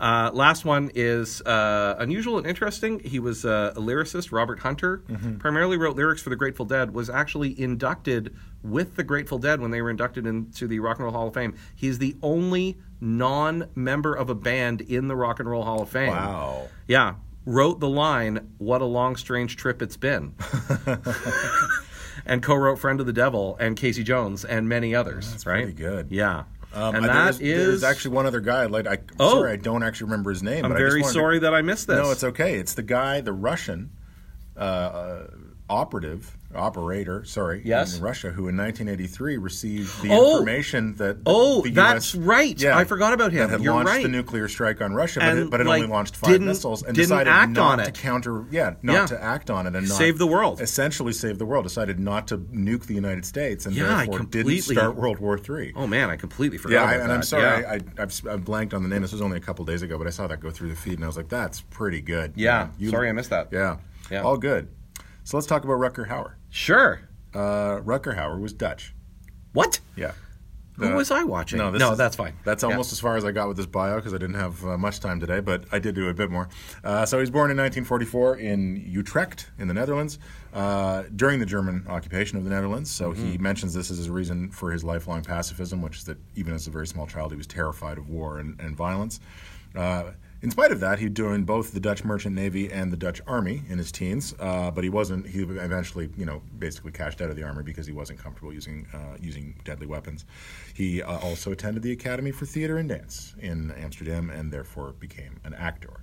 [0.00, 3.00] Uh, last one is uh, unusual and interesting.
[3.00, 5.02] He was uh, a lyricist, Robert Hunter.
[5.08, 5.36] Mm-hmm.
[5.36, 6.94] Primarily wrote lyrics for the Grateful Dead.
[6.94, 11.04] Was actually inducted with the Grateful Dead when they were inducted into the Rock and
[11.04, 11.54] Roll Hall of Fame.
[11.76, 16.08] He's the only non-member of a band in the Rock and Roll Hall of Fame.
[16.08, 16.68] Wow.
[16.88, 17.16] Yeah.
[17.44, 20.34] Wrote the line, What a long, strange trip it's been.
[22.26, 25.30] and co wrote Friend of the Devil and Casey Jones and many others.
[25.30, 25.64] That's right?
[25.64, 26.08] pretty good.
[26.10, 26.44] Yeah.
[26.72, 27.66] Um, and I- that there's, is.
[27.66, 28.66] there's actually one other guy.
[28.66, 29.30] Like, I, I'm Oh.
[29.40, 30.64] sorry, I don't actually remember his name.
[30.64, 31.96] I'm but I just very wanted to- sorry that I missed this.
[31.98, 32.58] No, it's okay.
[32.58, 33.90] It's the guy, the Russian
[34.56, 35.26] uh, uh,
[35.70, 37.96] operative, operator, sorry, Yes.
[37.96, 40.32] in Russia, who in 1983 received the Oh.
[40.38, 42.64] information that Oh, the that's US right.
[42.64, 43.42] I forgot about him.
[43.42, 44.02] That had You're launched right.
[44.02, 46.96] the nuclear strike on Russia, but it, but it like, only launched five missiles and
[46.96, 49.06] decided act not on to counter, yeah, not Yeah.
[49.06, 50.60] to act on it and not Save the world.
[50.60, 51.62] Essentially, save the world.
[51.64, 55.38] Decided not to nuke the United States and Yeah, therefore completely- didn't start World War
[55.38, 55.72] Three.
[55.76, 57.14] Oh, man, I completely forgot Yeah, I, and that.
[57.14, 57.70] I'm sorry, Yeah.
[57.98, 59.02] I, I've, I've blanked on the name.
[59.02, 60.94] This was only a couple days ago, but I saw that go through the feed,
[60.94, 63.48] and I was like, "That's pretty good." Yeah, You- sorry I missed that.
[63.52, 63.76] Yeah,
[64.10, 64.22] Yeah.
[64.22, 64.66] all good.
[65.30, 66.32] So let's talk about Rutger Hauer.
[66.48, 67.02] Sure.
[67.32, 68.96] Uh, Rutger Hauer was Dutch.
[69.52, 69.78] What?
[69.94, 70.10] Yeah.
[70.72, 71.58] Who Uh, was I watching?
[71.58, 72.32] No, this no is- that's fine.
[72.42, 72.70] That's Yeah.
[72.70, 74.98] almost as far as I got with this bio because I didn't have uh, much
[74.98, 76.48] time today, but I did do a bit more.
[76.82, 80.18] Uh, so he was born in 1944 in Utrecht in the Netherlands
[80.52, 82.90] uh, during the German occupation of the Netherlands.
[82.90, 83.42] So he Mm-hmm.
[83.44, 86.72] mentions this as a reason for his lifelong pacifism, which is that even as a
[86.72, 89.20] very small child, he was terrified of war and, and violence.
[90.42, 93.62] In spite of that, he joined both the Dutch Merchant Navy and the Dutch Army
[93.68, 95.26] in his teens, uh, but he wasn't.
[95.26, 98.86] He eventually, you know, basically cashed out of the army because he wasn't comfortable using
[98.94, 100.24] uh, using deadly weapons.
[100.72, 105.40] He uh, also attended the Academy for Theater and Dance in Amsterdam, and therefore became
[105.44, 106.00] an actor.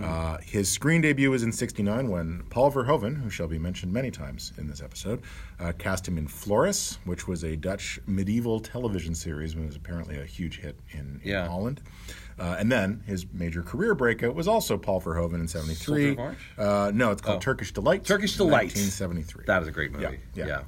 [0.00, 4.12] Uh, his screen debut was in '69 when Paul Verhoeven, who shall be mentioned many
[4.12, 5.22] times in this episode,
[5.58, 10.20] uh, cast him in Floris, which was a Dutch medieval television series, and was apparently
[10.20, 11.48] a huge hit in, in Yeah.
[11.48, 11.80] Holland.
[12.38, 16.16] Uh, and then his major career breakout was also Paul Verhoeven in '73.
[16.58, 18.04] Uh, no, it's called Turkish Delight.
[18.04, 18.74] Turkish Delight.
[18.74, 19.44] 1973.
[19.46, 20.18] That is a great movie.
[20.34, 20.46] Yeah, yeah.
[20.46, 20.62] yeah.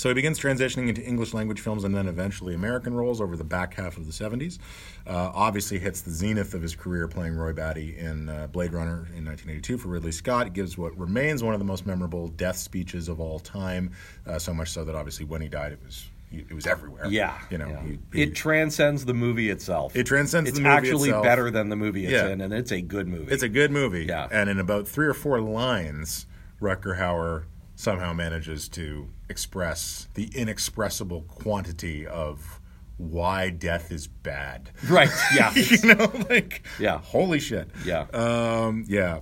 [0.00, 3.44] So he begins transitioning into English language films and then eventually American roles over the
[3.44, 4.58] back half of the 70s.
[5.06, 9.08] Uh, obviously hits the zenith of his career playing Roy Batty in uh, Blade Runner
[9.14, 10.46] in 1982 for Ridley Scott.
[10.46, 13.90] He gives what remains one of the most memorable death speeches of all time,
[14.26, 17.06] uh, so much so that obviously when he died it was it was everywhere.
[17.08, 17.82] Yeah, You know, yeah.
[17.82, 19.94] he- he- it transcends the movie itself.
[19.96, 21.24] It transcends It's the movie actually itself.
[21.24, 22.28] better than the movie it's Yeah.
[22.28, 23.32] in, and it's a good movie.
[23.32, 24.04] It's a good movie.
[24.08, 24.28] Yeah.
[24.30, 26.26] And in about three or four lines,
[26.60, 32.60] Rutger Hauer somehow manages to express the inexpressible quantity of
[32.98, 34.70] why death is bad.
[34.88, 35.08] right.
[35.34, 35.52] Yeah.
[35.54, 36.98] you know, like, Yeah.
[36.98, 37.70] holy shit.
[37.84, 38.02] Yeah.
[38.12, 39.20] Um, yeah.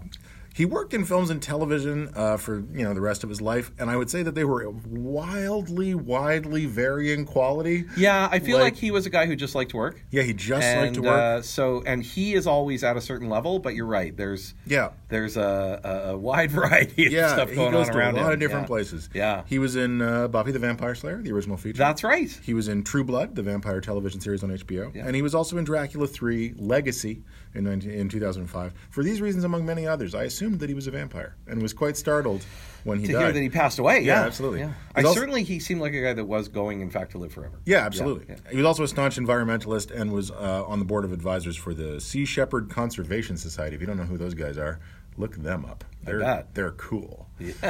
[0.59, 3.71] He worked in films and television uh, for you know the rest of his life,
[3.79, 7.85] and I would say that they were wildly, widely varying quality.
[7.97, 10.05] Yeah, I feel Like- like, he was a guy who just liked to work.
[10.11, 11.12] Yeah, he just and, liked to work.
[11.21, 13.61] Uh, so, and he is always at a certain level.
[13.61, 14.16] But you're right.
[14.16, 17.33] There's yeah, there's a, a, wide variety of yeah.
[17.35, 18.33] stuff he going goes on to around a lot him.
[18.33, 18.66] of different Yeah.
[18.66, 19.09] places.
[19.14, 19.42] Yeah.
[19.47, 21.79] he was in uh, Buffy the Vampire Slayer, the original feature.
[21.79, 22.37] That's right.
[22.42, 25.07] He was in True Blood, the vampire television series on HBO, Yeah.
[25.07, 27.23] and he was also in Dracula 3 Legacy
[27.55, 28.73] in, 19, in 2005.
[28.91, 31.73] For these reasons, among many others, I assumed that he was a vampire and was
[31.73, 32.45] quite startled
[32.85, 33.23] when he To died.
[33.23, 34.01] hear that he passed away.
[34.01, 34.61] Yeah, Yeah, absolutely.
[34.61, 34.73] Yeah.
[34.95, 37.33] I also- certainly he seemed like a guy that was going, in fact, to live
[37.33, 37.59] forever.
[37.65, 38.27] yeah, absolutely.
[38.29, 41.57] Yeah, He was also a staunch environmentalist and was uh, on the board of advisors
[41.57, 43.75] for the Sea Shepherd Conservation Society.
[43.75, 44.79] If you don't know who those guys are,
[45.17, 45.85] look them up.
[46.05, 47.27] They're they're cool.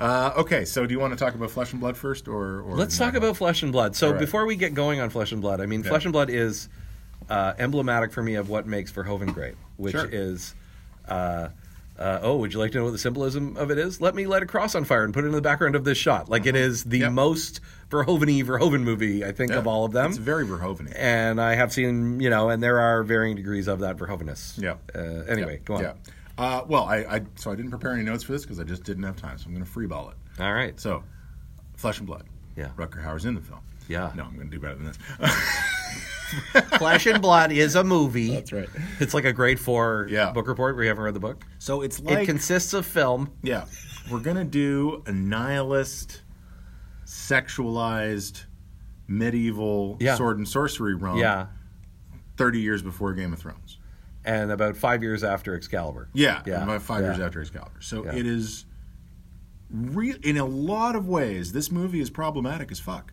[0.00, 2.76] uh, okay, so do you want to talk about Flesh and Blood first, or, or
[2.76, 3.96] Let's talk about Flesh and Blood.
[3.96, 4.18] So right.
[4.18, 6.68] before we get going on Flesh and Blood, I mean, Flesh and Blood is
[7.30, 10.08] uh, emblematic for me of what makes Verhoeven great, which Sure.
[10.10, 10.54] is.
[11.08, 11.48] Uh,
[11.98, 14.00] uh, oh, would you like to know what the symbolism of it is?
[14.00, 15.98] Let me light a cross on fire and put it in the background of this
[15.98, 16.30] shot.
[16.30, 17.12] Like it is the Yep.
[17.12, 20.08] most Verhoeven-y Verhoeven movie, I think, Yeah, of all of them.
[20.08, 20.90] It's very Verhoeven.
[20.96, 24.58] and I have seen, you know, and there are varying degrees of that Verhovenness.
[24.62, 24.76] Yeah.
[24.94, 25.82] Uh, anyway, go on.
[25.82, 25.92] Yeah.
[26.38, 28.82] Uh, well, I, I so I didn't prepare any notes for this because I just
[28.84, 30.16] didn't have time, so I'm going to freeball it.
[30.42, 30.80] All right.
[30.80, 31.02] So,
[31.76, 32.24] Flesh and Blood.
[32.56, 32.68] Yeah.
[32.78, 33.60] Rutger Hauer's in the film.
[33.88, 34.10] Yeah.
[34.14, 34.98] No, I'm going to do better than this.
[36.78, 38.30] Flesh and Blood is a movie.
[38.34, 38.68] That's right.
[39.00, 40.32] It's like a grade four Yeah.
[40.32, 41.44] book report where you haven't read the book.
[41.58, 43.30] So it's like it consists of film.
[43.42, 43.64] Yeah.
[44.10, 46.22] We're going to do a nihilist,
[47.06, 48.44] sexualized,
[49.08, 50.14] medieval Yeah.
[50.16, 51.16] sword and sorcery run.
[51.18, 51.46] Yeah.
[52.36, 53.78] 30 years before Game of Thrones.
[54.24, 56.08] And about five years after Excalibur.
[56.12, 56.62] Yeah, Yeah.
[56.62, 57.80] about five years after Excalibur.
[57.80, 58.14] So Yeah.
[58.14, 58.66] it is,
[59.70, 63.12] re- in a lot of ways, this movie is problematic as fuck.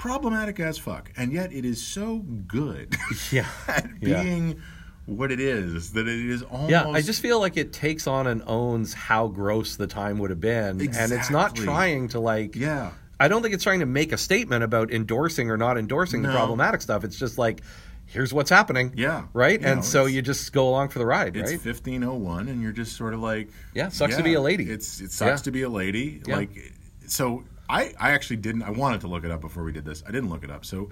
[0.00, 2.96] Problematic as fuck, and yet it is so good
[3.30, 3.46] Yeah.
[3.68, 4.22] at Yeah.
[4.22, 4.58] being
[5.04, 6.70] what it is that it is almost.
[6.70, 10.30] Yeah, I just feel like it takes on and owns how gross the time would
[10.30, 12.56] have been, and it's not trying to like.
[12.56, 12.92] yeah.
[13.20, 16.30] I don't think it's trying to make a statement about endorsing or not endorsing the
[16.30, 17.04] problematic stuff.
[17.04, 17.60] It's just like,
[18.06, 18.94] here's what's happening.
[18.96, 19.26] Yeah.
[19.34, 21.62] Right, You and know, so you just go along for the ride, It's right?
[21.62, 24.70] 1501, and you're just sort of like, Yeah, sucks to be a lady.
[24.70, 25.44] It's it sucks Yeah.
[25.44, 26.22] to be a lady.
[26.26, 26.36] Yeah.
[26.36, 26.72] Like,
[27.06, 28.62] so I I actually didn't.
[28.62, 30.02] I wanted to look it up before we did this.
[30.06, 30.64] I didn't look it up.
[30.64, 30.90] So,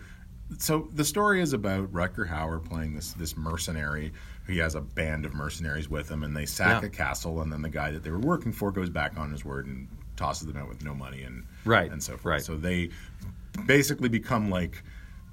[0.59, 4.12] so the story is about Rutger Hauer playing this this mercenary.
[4.47, 6.87] He has a band of mercenaries with him, and they sack Yeah.
[6.88, 9.45] a castle, and then the guy that they were working for goes back on his
[9.45, 12.25] word and tosses them out with no money and Right, and so forth.
[12.25, 12.43] right.
[12.43, 12.91] So they
[13.67, 14.83] basically become like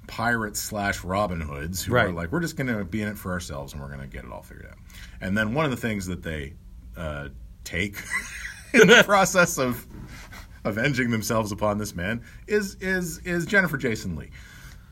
[0.06, 2.14] pirates slash Robin Hoods who are Right.
[2.14, 4.24] like, we're just going to be in it for ourselves and we're going to get
[4.24, 4.78] it all figured out.
[5.20, 6.54] And then one of the things that they
[6.96, 7.28] uh,
[7.64, 7.96] take
[8.74, 9.84] in the process of
[10.66, 14.30] avenging themselves upon this man is is is Jennifer Jason Lee,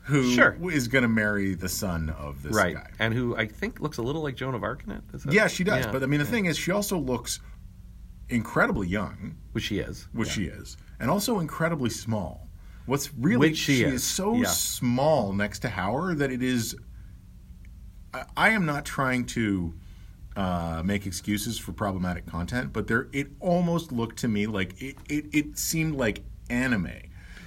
[0.03, 0.51] who is Sure.
[0.51, 2.89] going to marry the son of this right, guy.
[2.99, 5.03] and who I think looks a little like Joan of Arc in it.
[5.13, 5.85] Is that- Yeah, she does.
[5.85, 5.91] Yeah.
[5.91, 7.39] But I mean, the thing is, she also looks
[8.29, 10.07] incredibly young, which she is.
[10.13, 12.47] which she is, and also incredibly small.
[12.85, 14.03] What's really Which she is.
[14.03, 14.45] so Yeah.
[14.47, 16.75] small next to Hauer that it is.
[18.13, 19.73] I, I am not trying to
[20.35, 24.97] uh, make excuses for problematic content, but there it almost looked to me like it.
[25.09, 26.89] It, it seemed like anime.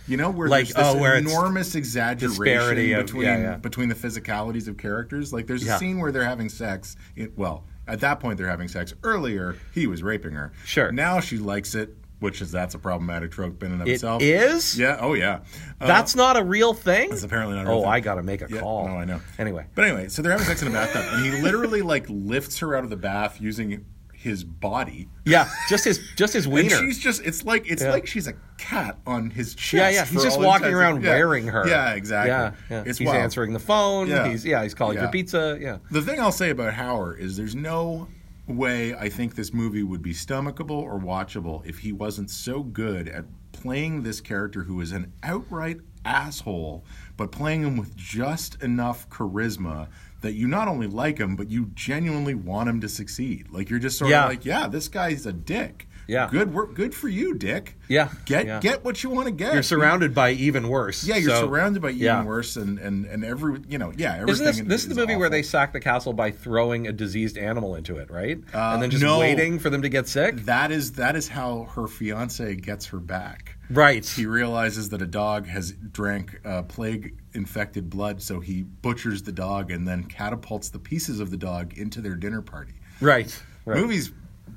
[0.06, 3.56] You know, where Like, there's this oh, where enormous exaggeration of- between yeah, yeah.
[3.56, 5.34] between the physicalities of characters.
[5.34, 5.76] Like, there's a Yeah.
[5.78, 6.96] scene where they're having sex.
[7.14, 8.94] It, well, at that point, they're having sex.
[9.02, 10.52] Earlier, he was raping her.
[10.64, 10.90] Sure.
[10.92, 14.22] Now she likes it, which is that's a problematic trope in and of It itself.
[14.22, 14.78] is?
[14.78, 14.98] Yeah.
[15.00, 15.40] Oh, yeah.
[15.80, 17.10] Uh, That's not a real thing.
[17.10, 17.66] that's apparently not.
[17.66, 17.90] A real Oh, thing.
[17.90, 18.88] I gotta make a Yeah, call.
[18.88, 19.20] No, I know.
[19.38, 22.58] Anyway, But anyway, so they're having sex in a bathtub, and he literally like lifts
[22.58, 25.08] her out of the bath using his body.
[25.24, 27.92] yeah, just his just his And she's just, it's like, it's Yeah.
[27.92, 29.74] like she's a cat on his chest.
[29.74, 30.04] Yeah, yeah.
[30.04, 31.10] He's just walking around yeah.
[31.10, 31.68] wearing her.
[31.68, 32.30] Yeah, exactly.
[32.30, 32.82] Yeah, yeah.
[32.84, 33.18] It's he's wild.
[33.22, 34.08] answering the phone.
[34.08, 34.26] Yeah.
[34.28, 34.64] He's yeah.
[34.64, 35.56] He's calling for pizza.
[35.60, 35.78] Yeah.
[35.92, 38.08] The thing I'll say about Hauer is there's no
[38.48, 43.08] way I think this movie would be stomachable or watchable if he wasn't so good
[43.08, 46.84] at playing this character who is an outright asshole,
[47.16, 49.88] but playing him with just enough charisma
[50.20, 53.48] that you not only like him, but you genuinely want him to succeed.
[53.50, 54.24] Like you're just sort Yeah.
[54.24, 55.87] of like, yeah, this guy's a dick.
[56.08, 56.28] Yeah.
[56.30, 57.76] good work, good for you, Dick.
[57.86, 58.60] Yeah, get yeah.
[58.60, 59.52] get what you want to get.
[59.52, 61.04] You're surrounded by even worse.
[61.04, 62.24] Yeah, you're so- surrounded by even yeah.
[62.24, 64.48] worse, and and and every you know, yeah, everything.
[64.48, 67.36] Isn't this this is the movie where they sack the castle by throwing a diseased
[67.36, 68.38] animal into it, right?
[68.54, 69.18] Uh, and then just no.
[69.18, 70.36] waiting for them to get sick.
[70.46, 73.58] That is that is how her fiance gets her back.
[73.70, 74.06] Right.
[74.06, 79.70] He realizes that a dog has drank uh, plague-infected blood, so he butchers the dog
[79.70, 82.72] and then catapults the pieces of the dog into their dinner party.
[83.00, 83.42] Right.
[83.66, 83.78] Right.
[83.78, 84.12] Movies,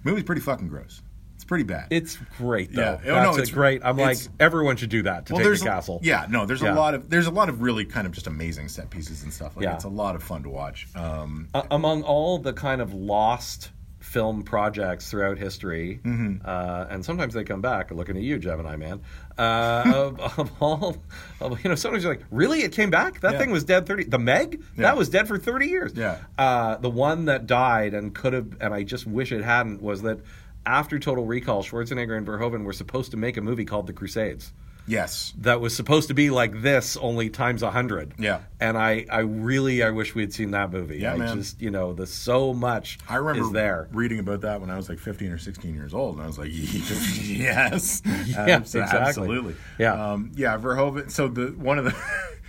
[0.05, 1.01] movies, pretty fucking gross.
[1.51, 1.87] It's pretty bad.
[1.89, 2.99] It's great though.
[3.03, 3.11] Yeah.
[3.11, 3.81] Oh, no, That's a it's- great.
[3.83, 5.99] I'm like everyone should do that to take there's the castle.
[6.03, 6.73] yeah, no, there's Yeah.
[6.73, 9.33] a lot of there's a lot of really kind of just amazing set pieces and
[9.33, 9.55] stuff.
[9.57, 9.75] Like Yeah.
[9.75, 10.87] it's a lot of fun to watch.
[10.95, 16.37] Um, A- among all the kind of lost film projects throughout history, Mm-hmm.
[16.43, 17.91] uh, and sometimes they come back.
[17.91, 19.01] Looking at you, Gemini man.
[19.37, 19.83] Uh,
[20.19, 20.97] of, of all,
[21.39, 23.21] of, you know, sometimes you're like, really, it came back.
[23.21, 23.39] That Yeah.
[23.39, 24.03] thing was dead thirty.
[24.05, 24.81] The Meg, Yeah.
[24.83, 25.93] that was dead for thirty years.
[25.95, 26.17] Yeah.
[26.37, 30.01] Uh, the one that died and could have, and I just wish it hadn't, was
[30.01, 30.19] that
[30.65, 34.53] after Total Recall, Schwarzenegger and Verhoeven were supposed to make a movie called The Crusades
[34.87, 38.13] yes, that was supposed to be like this only times a hundred.
[38.17, 38.41] Yeah.
[38.59, 40.97] And I, I really I wish we'd seen that movie.
[40.97, 41.37] Yeah, I man.
[41.37, 43.87] just you know, the so much I remember is there.
[43.91, 46.37] reading about that when I was like 15 or 16 years old, and I was
[46.39, 48.99] like, yes, Yeah, Abs- exactly.
[48.99, 50.11] absolutely, Yeah.
[50.13, 50.57] um, yeah.
[50.57, 51.09] Verhoeven.
[51.11, 51.95] So the one of the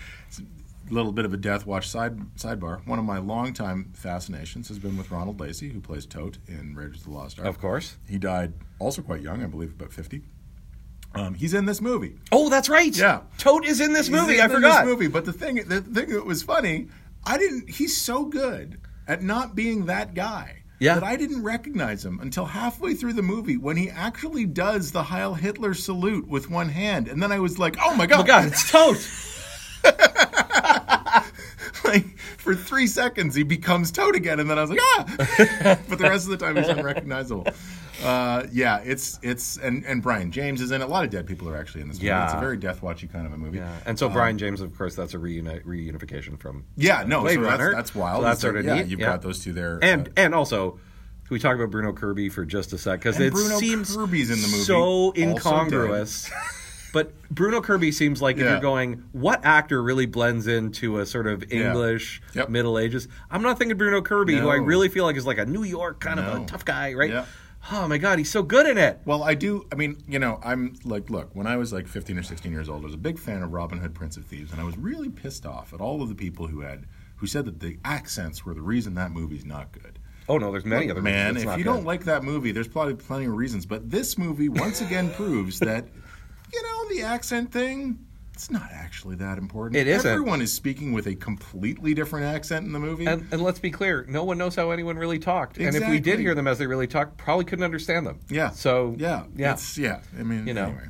[0.92, 2.86] little bit of a Death Watch side sidebar.
[2.86, 6.98] One of my longtime fascinations has been with Ronald Lacey, who plays Toht in Raiders
[6.98, 7.48] of the Lost Ark.
[7.48, 7.96] Of course.
[8.08, 10.22] He died also quite young, I believe, about fifty.
[11.14, 12.16] Um, he's in this movie.
[12.30, 12.96] Oh, that's right.
[12.96, 13.20] Yeah.
[13.38, 14.34] Toht is in this He's movie.
[14.38, 14.86] in I this forgot.
[14.86, 16.88] movie, but the thing, the thing that was funny,
[17.24, 17.68] I didn't.
[17.70, 20.62] He's so good at not being that guy.
[20.78, 20.94] Yeah.
[20.94, 25.02] That I didn't recognize him until halfway through the movie when he actually does the
[25.04, 28.22] Heil Hitler salute with one hand, and then I was like, "Oh my god, Oh,
[28.22, 28.96] my God, it's Toad.
[31.84, 35.04] like for three seconds he becomes Toad again, and then I was like, ah!
[35.88, 37.46] but the rest of the time he's unrecognizable.
[38.02, 40.82] Uh, yeah, it's it's and and Brion James is in.
[40.82, 42.06] A lot of dead people are actually in this movie.
[42.08, 42.24] Yeah.
[42.24, 43.58] It's a very Death Watchy kind of a movie.
[43.58, 43.76] Yeah.
[43.86, 47.42] And so Brion James, of course, that's a reuni- reunification from Yeah, no, Blade so
[47.42, 47.74] that's, Runner.
[47.74, 48.22] that's wild.
[48.22, 48.86] So that's So, sort of yeah, neat.
[48.86, 49.06] You've yeah.
[49.06, 50.80] got those two there, And uh, and also, can
[51.30, 52.98] we talk about Bruno Kirby for just a sec?
[53.00, 56.28] Because it Bruno seems Kirby's in the movie, so incongruous.
[56.92, 58.52] but Bruno Kirby seems like if Yeah.
[58.52, 61.44] you're going, what actor really blends into a sort of.
[61.52, 62.48] English Yep.
[62.50, 63.08] Middle Ages?
[63.30, 64.62] I'm not thinking Bruno Kirby, who I No.
[64.64, 66.42] really feel like is like a New York kind of No.
[66.42, 67.10] a tough guy, right?
[67.10, 67.24] Yeah.
[67.70, 69.00] Oh my God, he's so good in it.
[69.04, 69.64] Well, I do.
[69.70, 72.68] I mean, you know, I'm like, look, when I was like 15 or 16 years
[72.68, 74.76] old, I was a big fan of Robin Hood, Prince of Thieves, and I was
[74.76, 78.44] really pissed off at all of the people who had who said that the accents
[78.44, 80.00] were the reason that movie's not good.
[80.28, 82.66] Oh no, there's many other man, movies if you not don't like that movie, there's
[82.66, 83.64] probably plenty of reasons.
[83.64, 85.86] But this movie once again proves that,
[86.52, 87.98] you know, the accent thing.
[88.34, 89.76] It's not actually that important.
[89.76, 90.10] It isn't.
[90.10, 93.04] Everyone is speaking with a completely different accent in the movie.
[93.04, 95.58] And, and let's be clear, no one knows how anyone really talked.
[95.58, 98.20] And if we did hear them as they really talked, probably couldn't understand them.
[98.30, 98.50] Yeah.
[98.50, 99.52] So yeah, yeah.
[99.52, 100.00] it's, yeah.
[100.18, 100.64] I mean, You know.
[100.64, 100.86] anyway.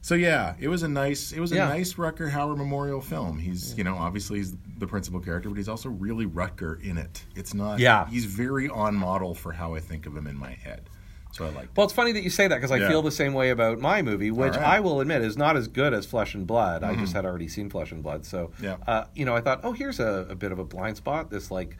[0.00, 1.68] So yeah, it was a nice, it was a Yeah.
[1.68, 3.38] nice Rutger Hauer memorial film.
[3.38, 7.24] He's, you know, obviously he's the principal character, but he's also really Rutger in it.
[7.36, 7.78] It's not.
[7.78, 8.06] Yeah.
[8.08, 10.88] He's very on model for how I think of him in my head.
[11.34, 11.68] So I like.
[11.76, 12.88] Well, it's funny that you say that because I Yeah.
[12.88, 14.60] feel the same way about my movie, which right.
[14.60, 14.70] Mm-hmm.
[14.70, 16.84] I will admit is not as good as Flesh and Blood.
[16.84, 18.76] I just had already seen Flesh and Blood, so Yeah.
[18.86, 21.30] uh, you know, I thought, oh, here's a, a bit of a blind spot.
[21.30, 21.76] This like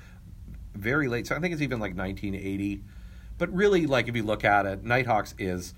[0.74, 1.28] very late.
[1.28, 2.82] So I think it's even like 1980,
[3.38, 5.72] but really, like if you look at it, Nighthawks is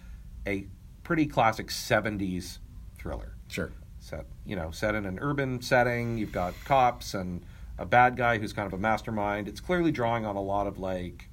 [0.46, 0.66] a
[1.02, 2.58] pretty classic 70s
[2.98, 3.34] thriller.
[3.48, 3.72] Sure.
[4.00, 7.42] set you know set in an urban setting you've got cops and
[7.78, 10.78] a bad guy who's kind of a mastermind it's clearly drawing on a lot of
[10.78, 11.28] like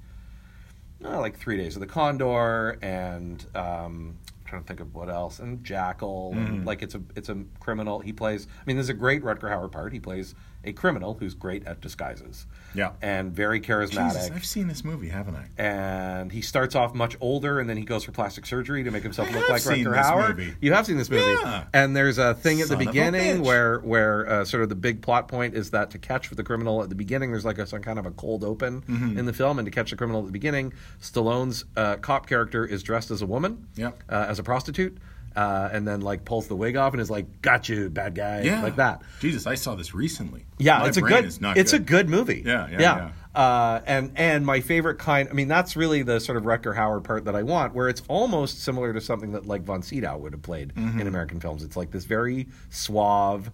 [1.04, 1.76] uh, like three days.
[1.76, 5.38] Of the condor and um I'm trying to think of what else.
[5.38, 6.32] And jackal.
[6.34, 8.00] And like it's a it's a criminal.
[8.00, 9.92] He plays i mean there's a great rutger hauer part.
[9.92, 12.92] He plays a criminal who's great at disguises Yeah.
[13.02, 15.46] and very charismatic Jesus, I've seen this movie, haven't I?
[15.62, 19.02] and he starts off much older, and then he goes for plastic surgery to make
[19.02, 20.56] himself I look have like seen Rutger this movie.
[20.60, 21.64] You have seen this movie, Yeah.
[21.72, 25.02] and there's a thing at Son the beginning where where uh, sort of the big
[25.02, 27.82] plot point is that to catch the criminal at the beginning, there's like a, some
[27.82, 29.18] kind of a cold open Mm-hmm.
[29.18, 32.64] in the film, and to catch the criminal at the beginning, Stallone's uh, cop character
[32.64, 33.92] is dressed as a woman, Yeah.
[34.08, 34.96] uh, as a prostitute.
[35.36, 38.42] Uh, and then like pulls the wig off and is like, "Got you, bad guy,"
[38.42, 38.62] Yeah.
[38.62, 39.02] like that.
[39.18, 40.44] Jesus, I saw this recently.
[40.58, 41.24] Yeah, My it's a good.
[41.24, 41.86] it's a good.
[41.86, 42.44] good movie.
[42.46, 45.28] Yeah, yeah, Uh, and and my favorite kind.
[45.28, 48.02] I mean, that's really the sort of Rutger Hauer part that I want, where it's
[48.06, 51.00] almost similar to something that like Von Sydow would have played Mm-hmm.
[51.00, 51.64] in American films.
[51.64, 53.50] It's like this very suave,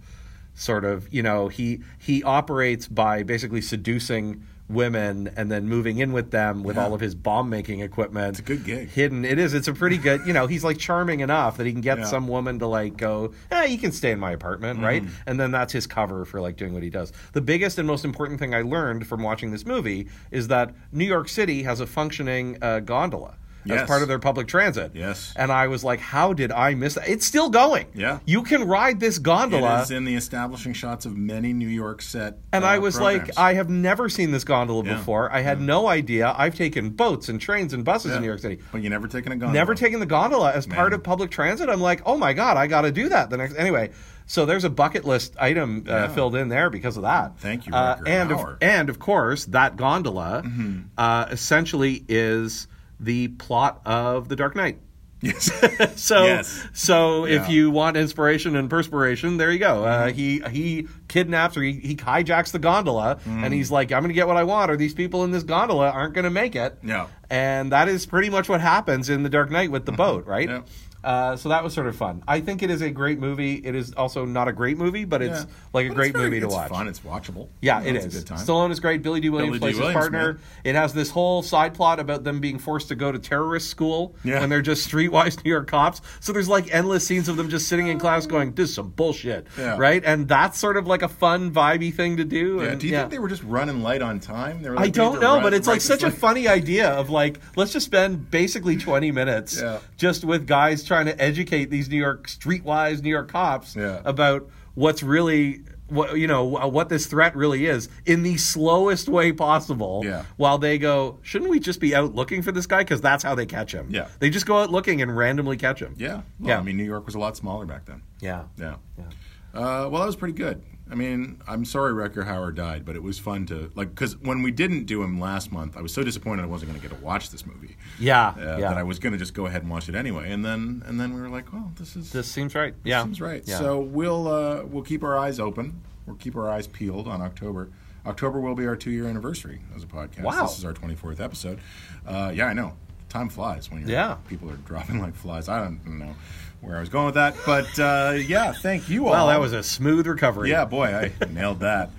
[0.54, 1.08] sort of.
[1.12, 6.62] You know, he he operates by basically seducing women and then moving in with them
[6.62, 6.84] with Yeah.
[6.84, 8.30] all of his bomb making equipment.
[8.30, 8.88] It's a good gig.
[8.90, 9.24] Hidden.
[9.24, 9.52] It is.
[9.54, 10.20] It's a pretty good.
[10.26, 12.04] You know, he's like charming enough that he can get Yeah.
[12.04, 13.32] some woman to like go.
[13.50, 14.86] Eh, you can stay in my apartment, Mm-hmm.
[14.86, 15.04] right?
[15.26, 17.12] And then that's his cover for like doing what he does.
[17.32, 21.04] The biggest and most important thing I learned from watching this movie is that New
[21.04, 23.34] York City has a functioning uh, gondola.
[23.68, 24.92] As part of their public transit.
[24.94, 25.32] Yes.
[25.36, 27.08] And I was like, how did I miss that?
[27.08, 27.86] It's still going.
[27.94, 28.20] Yeah.
[28.24, 29.80] You can ride this gondola.
[29.80, 32.38] It is in the establishing shots of many New York set.
[32.52, 33.28] And uh, I was programs.
[33.28, 34.94] like, I have never seen this gondola Yeah.
[34.96, 35.30] before.
[35.32, 36.34] I had no idea.
[36.36, 38.16] I've taken boats and trains and buses Yeah.
[38.16, 38.60] in New York City.
[38.72, 39.52] But you never taken a gondola.
[39.52, 41.68] Never taken the gondola as part of public transit.
[41.68, 43.56] I'm like, oh my god, I got to do that the next.
[43.56, 43.90] Anyway,
[44.26, 46.08] so there's a bucket list item uh, Yeah.
[46.08, 47.38] filled in there because of that.
[47.40, 50.80] Thank you, uh, and of, and of course, that gondola Mm-hmm.
[50.96, 52.66] uh, essentially is
[53.00, 54.78] the plot of The Dark Knight.
[55.22, 55.50] Yes.
[55.96, 56.66] So, Yes.
[56.72, 57.38] so if Yeah.
[57.42, 57.50] Mm-hmm.
[57.52, 59.84] you want inspiration and perspiration, there you go.
[59.84, 63.44] Uh, he he kidnaps or he, he hijacks the gondola, Mm.
[63.44, 65.42] and he's like, "I'm going to get what I want, or these people in this
[65.42, 67.06] gondola aren't going to make it." Yeah.
[67.28, 70.48] and that is pretty much what happens in the Dark Knight with the boat, right?
[70.48, 70.60] Yeah.
[71.02, 72.22] Uh, so that was sort of fun.
[72.28, 73.54] I think it is a great movie.
[73.54, 75.50] It is also not a great movie, but it's Yeah.
[75.72, 76.68] like a But great very- movie to it's watch.
[76.68, 76.88] fun.
[76.88, 77.48] It's watchable.
[77.62, 78.00] Yeah, You it know.
[78.08, 78.38] Good time.
[78.38, 79.02] Stallone is great.
[79.02, 80.32] Billy Dee Williams Billy Dee plays his partner.
[80.34, 80.38] man.
[80.64, 84.14] It has this whole side plot about them being forced to go to terrorist school
[84.24, 84.40] Yeah.
[84.40, 86.02] when they're just streetwise New York cops.
[86.20, 88.90] So there's like endless scenes of them just sitting in class going, "This is some
[88.90, 89.76] bullshit," Yeah.
[89.78, 90.02] right?
[90.04, 92.58] And that's sort of like a fun, vibey thing to do.
[92.60, 92.68] Yeah.
[92.72, 94.62] and, Do you think they were just running light on time?
[94.62, 97.08] They were like, I don't know, write- but it's like such a funny idea of
[97.08, 99.62] like, let's just spend basically 20 minutes
[99.96, 104.00] just with guys trying to educate these New York streetwise New York cops Yeah.
[104.04, 109.30] about what's really what you know what this threat really is in the slowest way
[109.32, 110.02] possible.
[110.04, 110.24] Yeah.
[110.36, 112.78] While they go, shouldn't we just be out looking for this guy?
[112.78, 113.86] Because that's how they catch him.
[113.90, 114.08] Yeah.
[114.18, 115.94] They just go out looking and randomly catch him.
[115.96, 116.22] Yeah.
[116.40, 116.58] Well, Yeah.
[116.58, 118.02] I mean, New York was a lot smaller back then.
[118.20, 118.44] Yeah.
[118.58, 118.76] Yeah.
[118.98, 119.04] Yeah.
[119.52, 120.62] Uh, well, that was pretty good.
[120.90, 124.42] I mean, I'm sorry Rutger Hauer died, but it was fun to like because when
[124.42, 126.96] we didn't do him last month, I was so disappointed I wasn't going to get
[126.98, 127.76] to watch this movie.
[127.98, 128.28] Yeah.
[128.36, 128.68] Uh, yeah.
[128.70, 130.98] That I was going to just go ahead and watch it anyway, and then and
[130.98, 132.74] then we were like, well, this is this seems right.
[132.84, 133.02] Yeah.
[133.04, 133.42] seems right.
[133.46, 133.58] Yeah.
[133.58, 135.80] So we'll uh, we'll keep our eyes open.
[136.06, 137.70] We'll keep our eyes peeled on October.
[138.06, 140.22] October will be our two year anniversary as a podcast.
[140.22, 140.42] Wow.
[140.42, 141.60] This is our 24th episode.
[142.06, 142.72] Uh, yeah, I know.
[143.10, 144.16] Time flies when you're, Yeah.
[144.28, 145.48] people are dropping like flies.
[145.48, 146.14] I don't know
[146.60, 149.12] where I was going with that, but uh, yeah, thank you all.
[149.12, 150.50] well, that was a smooth recovery.
[150.50, 150.86] Yeah, boy,
[151.20, 151.90] I nailed that.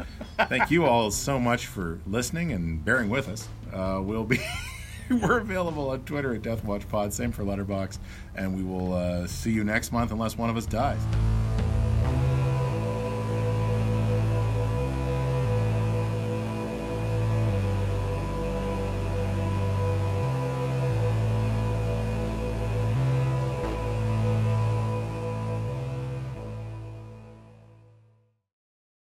[0.49, 3.47] Thank you all so much for listening and bearing with us.
[3.73, 4.39] Uh, we'll be
[5.09, 7.99] we're available on Twitter at Death Watch Pod, same for Letterboxd,
[8.35, 11.01] and we will uh, see you next month unless one of us dies.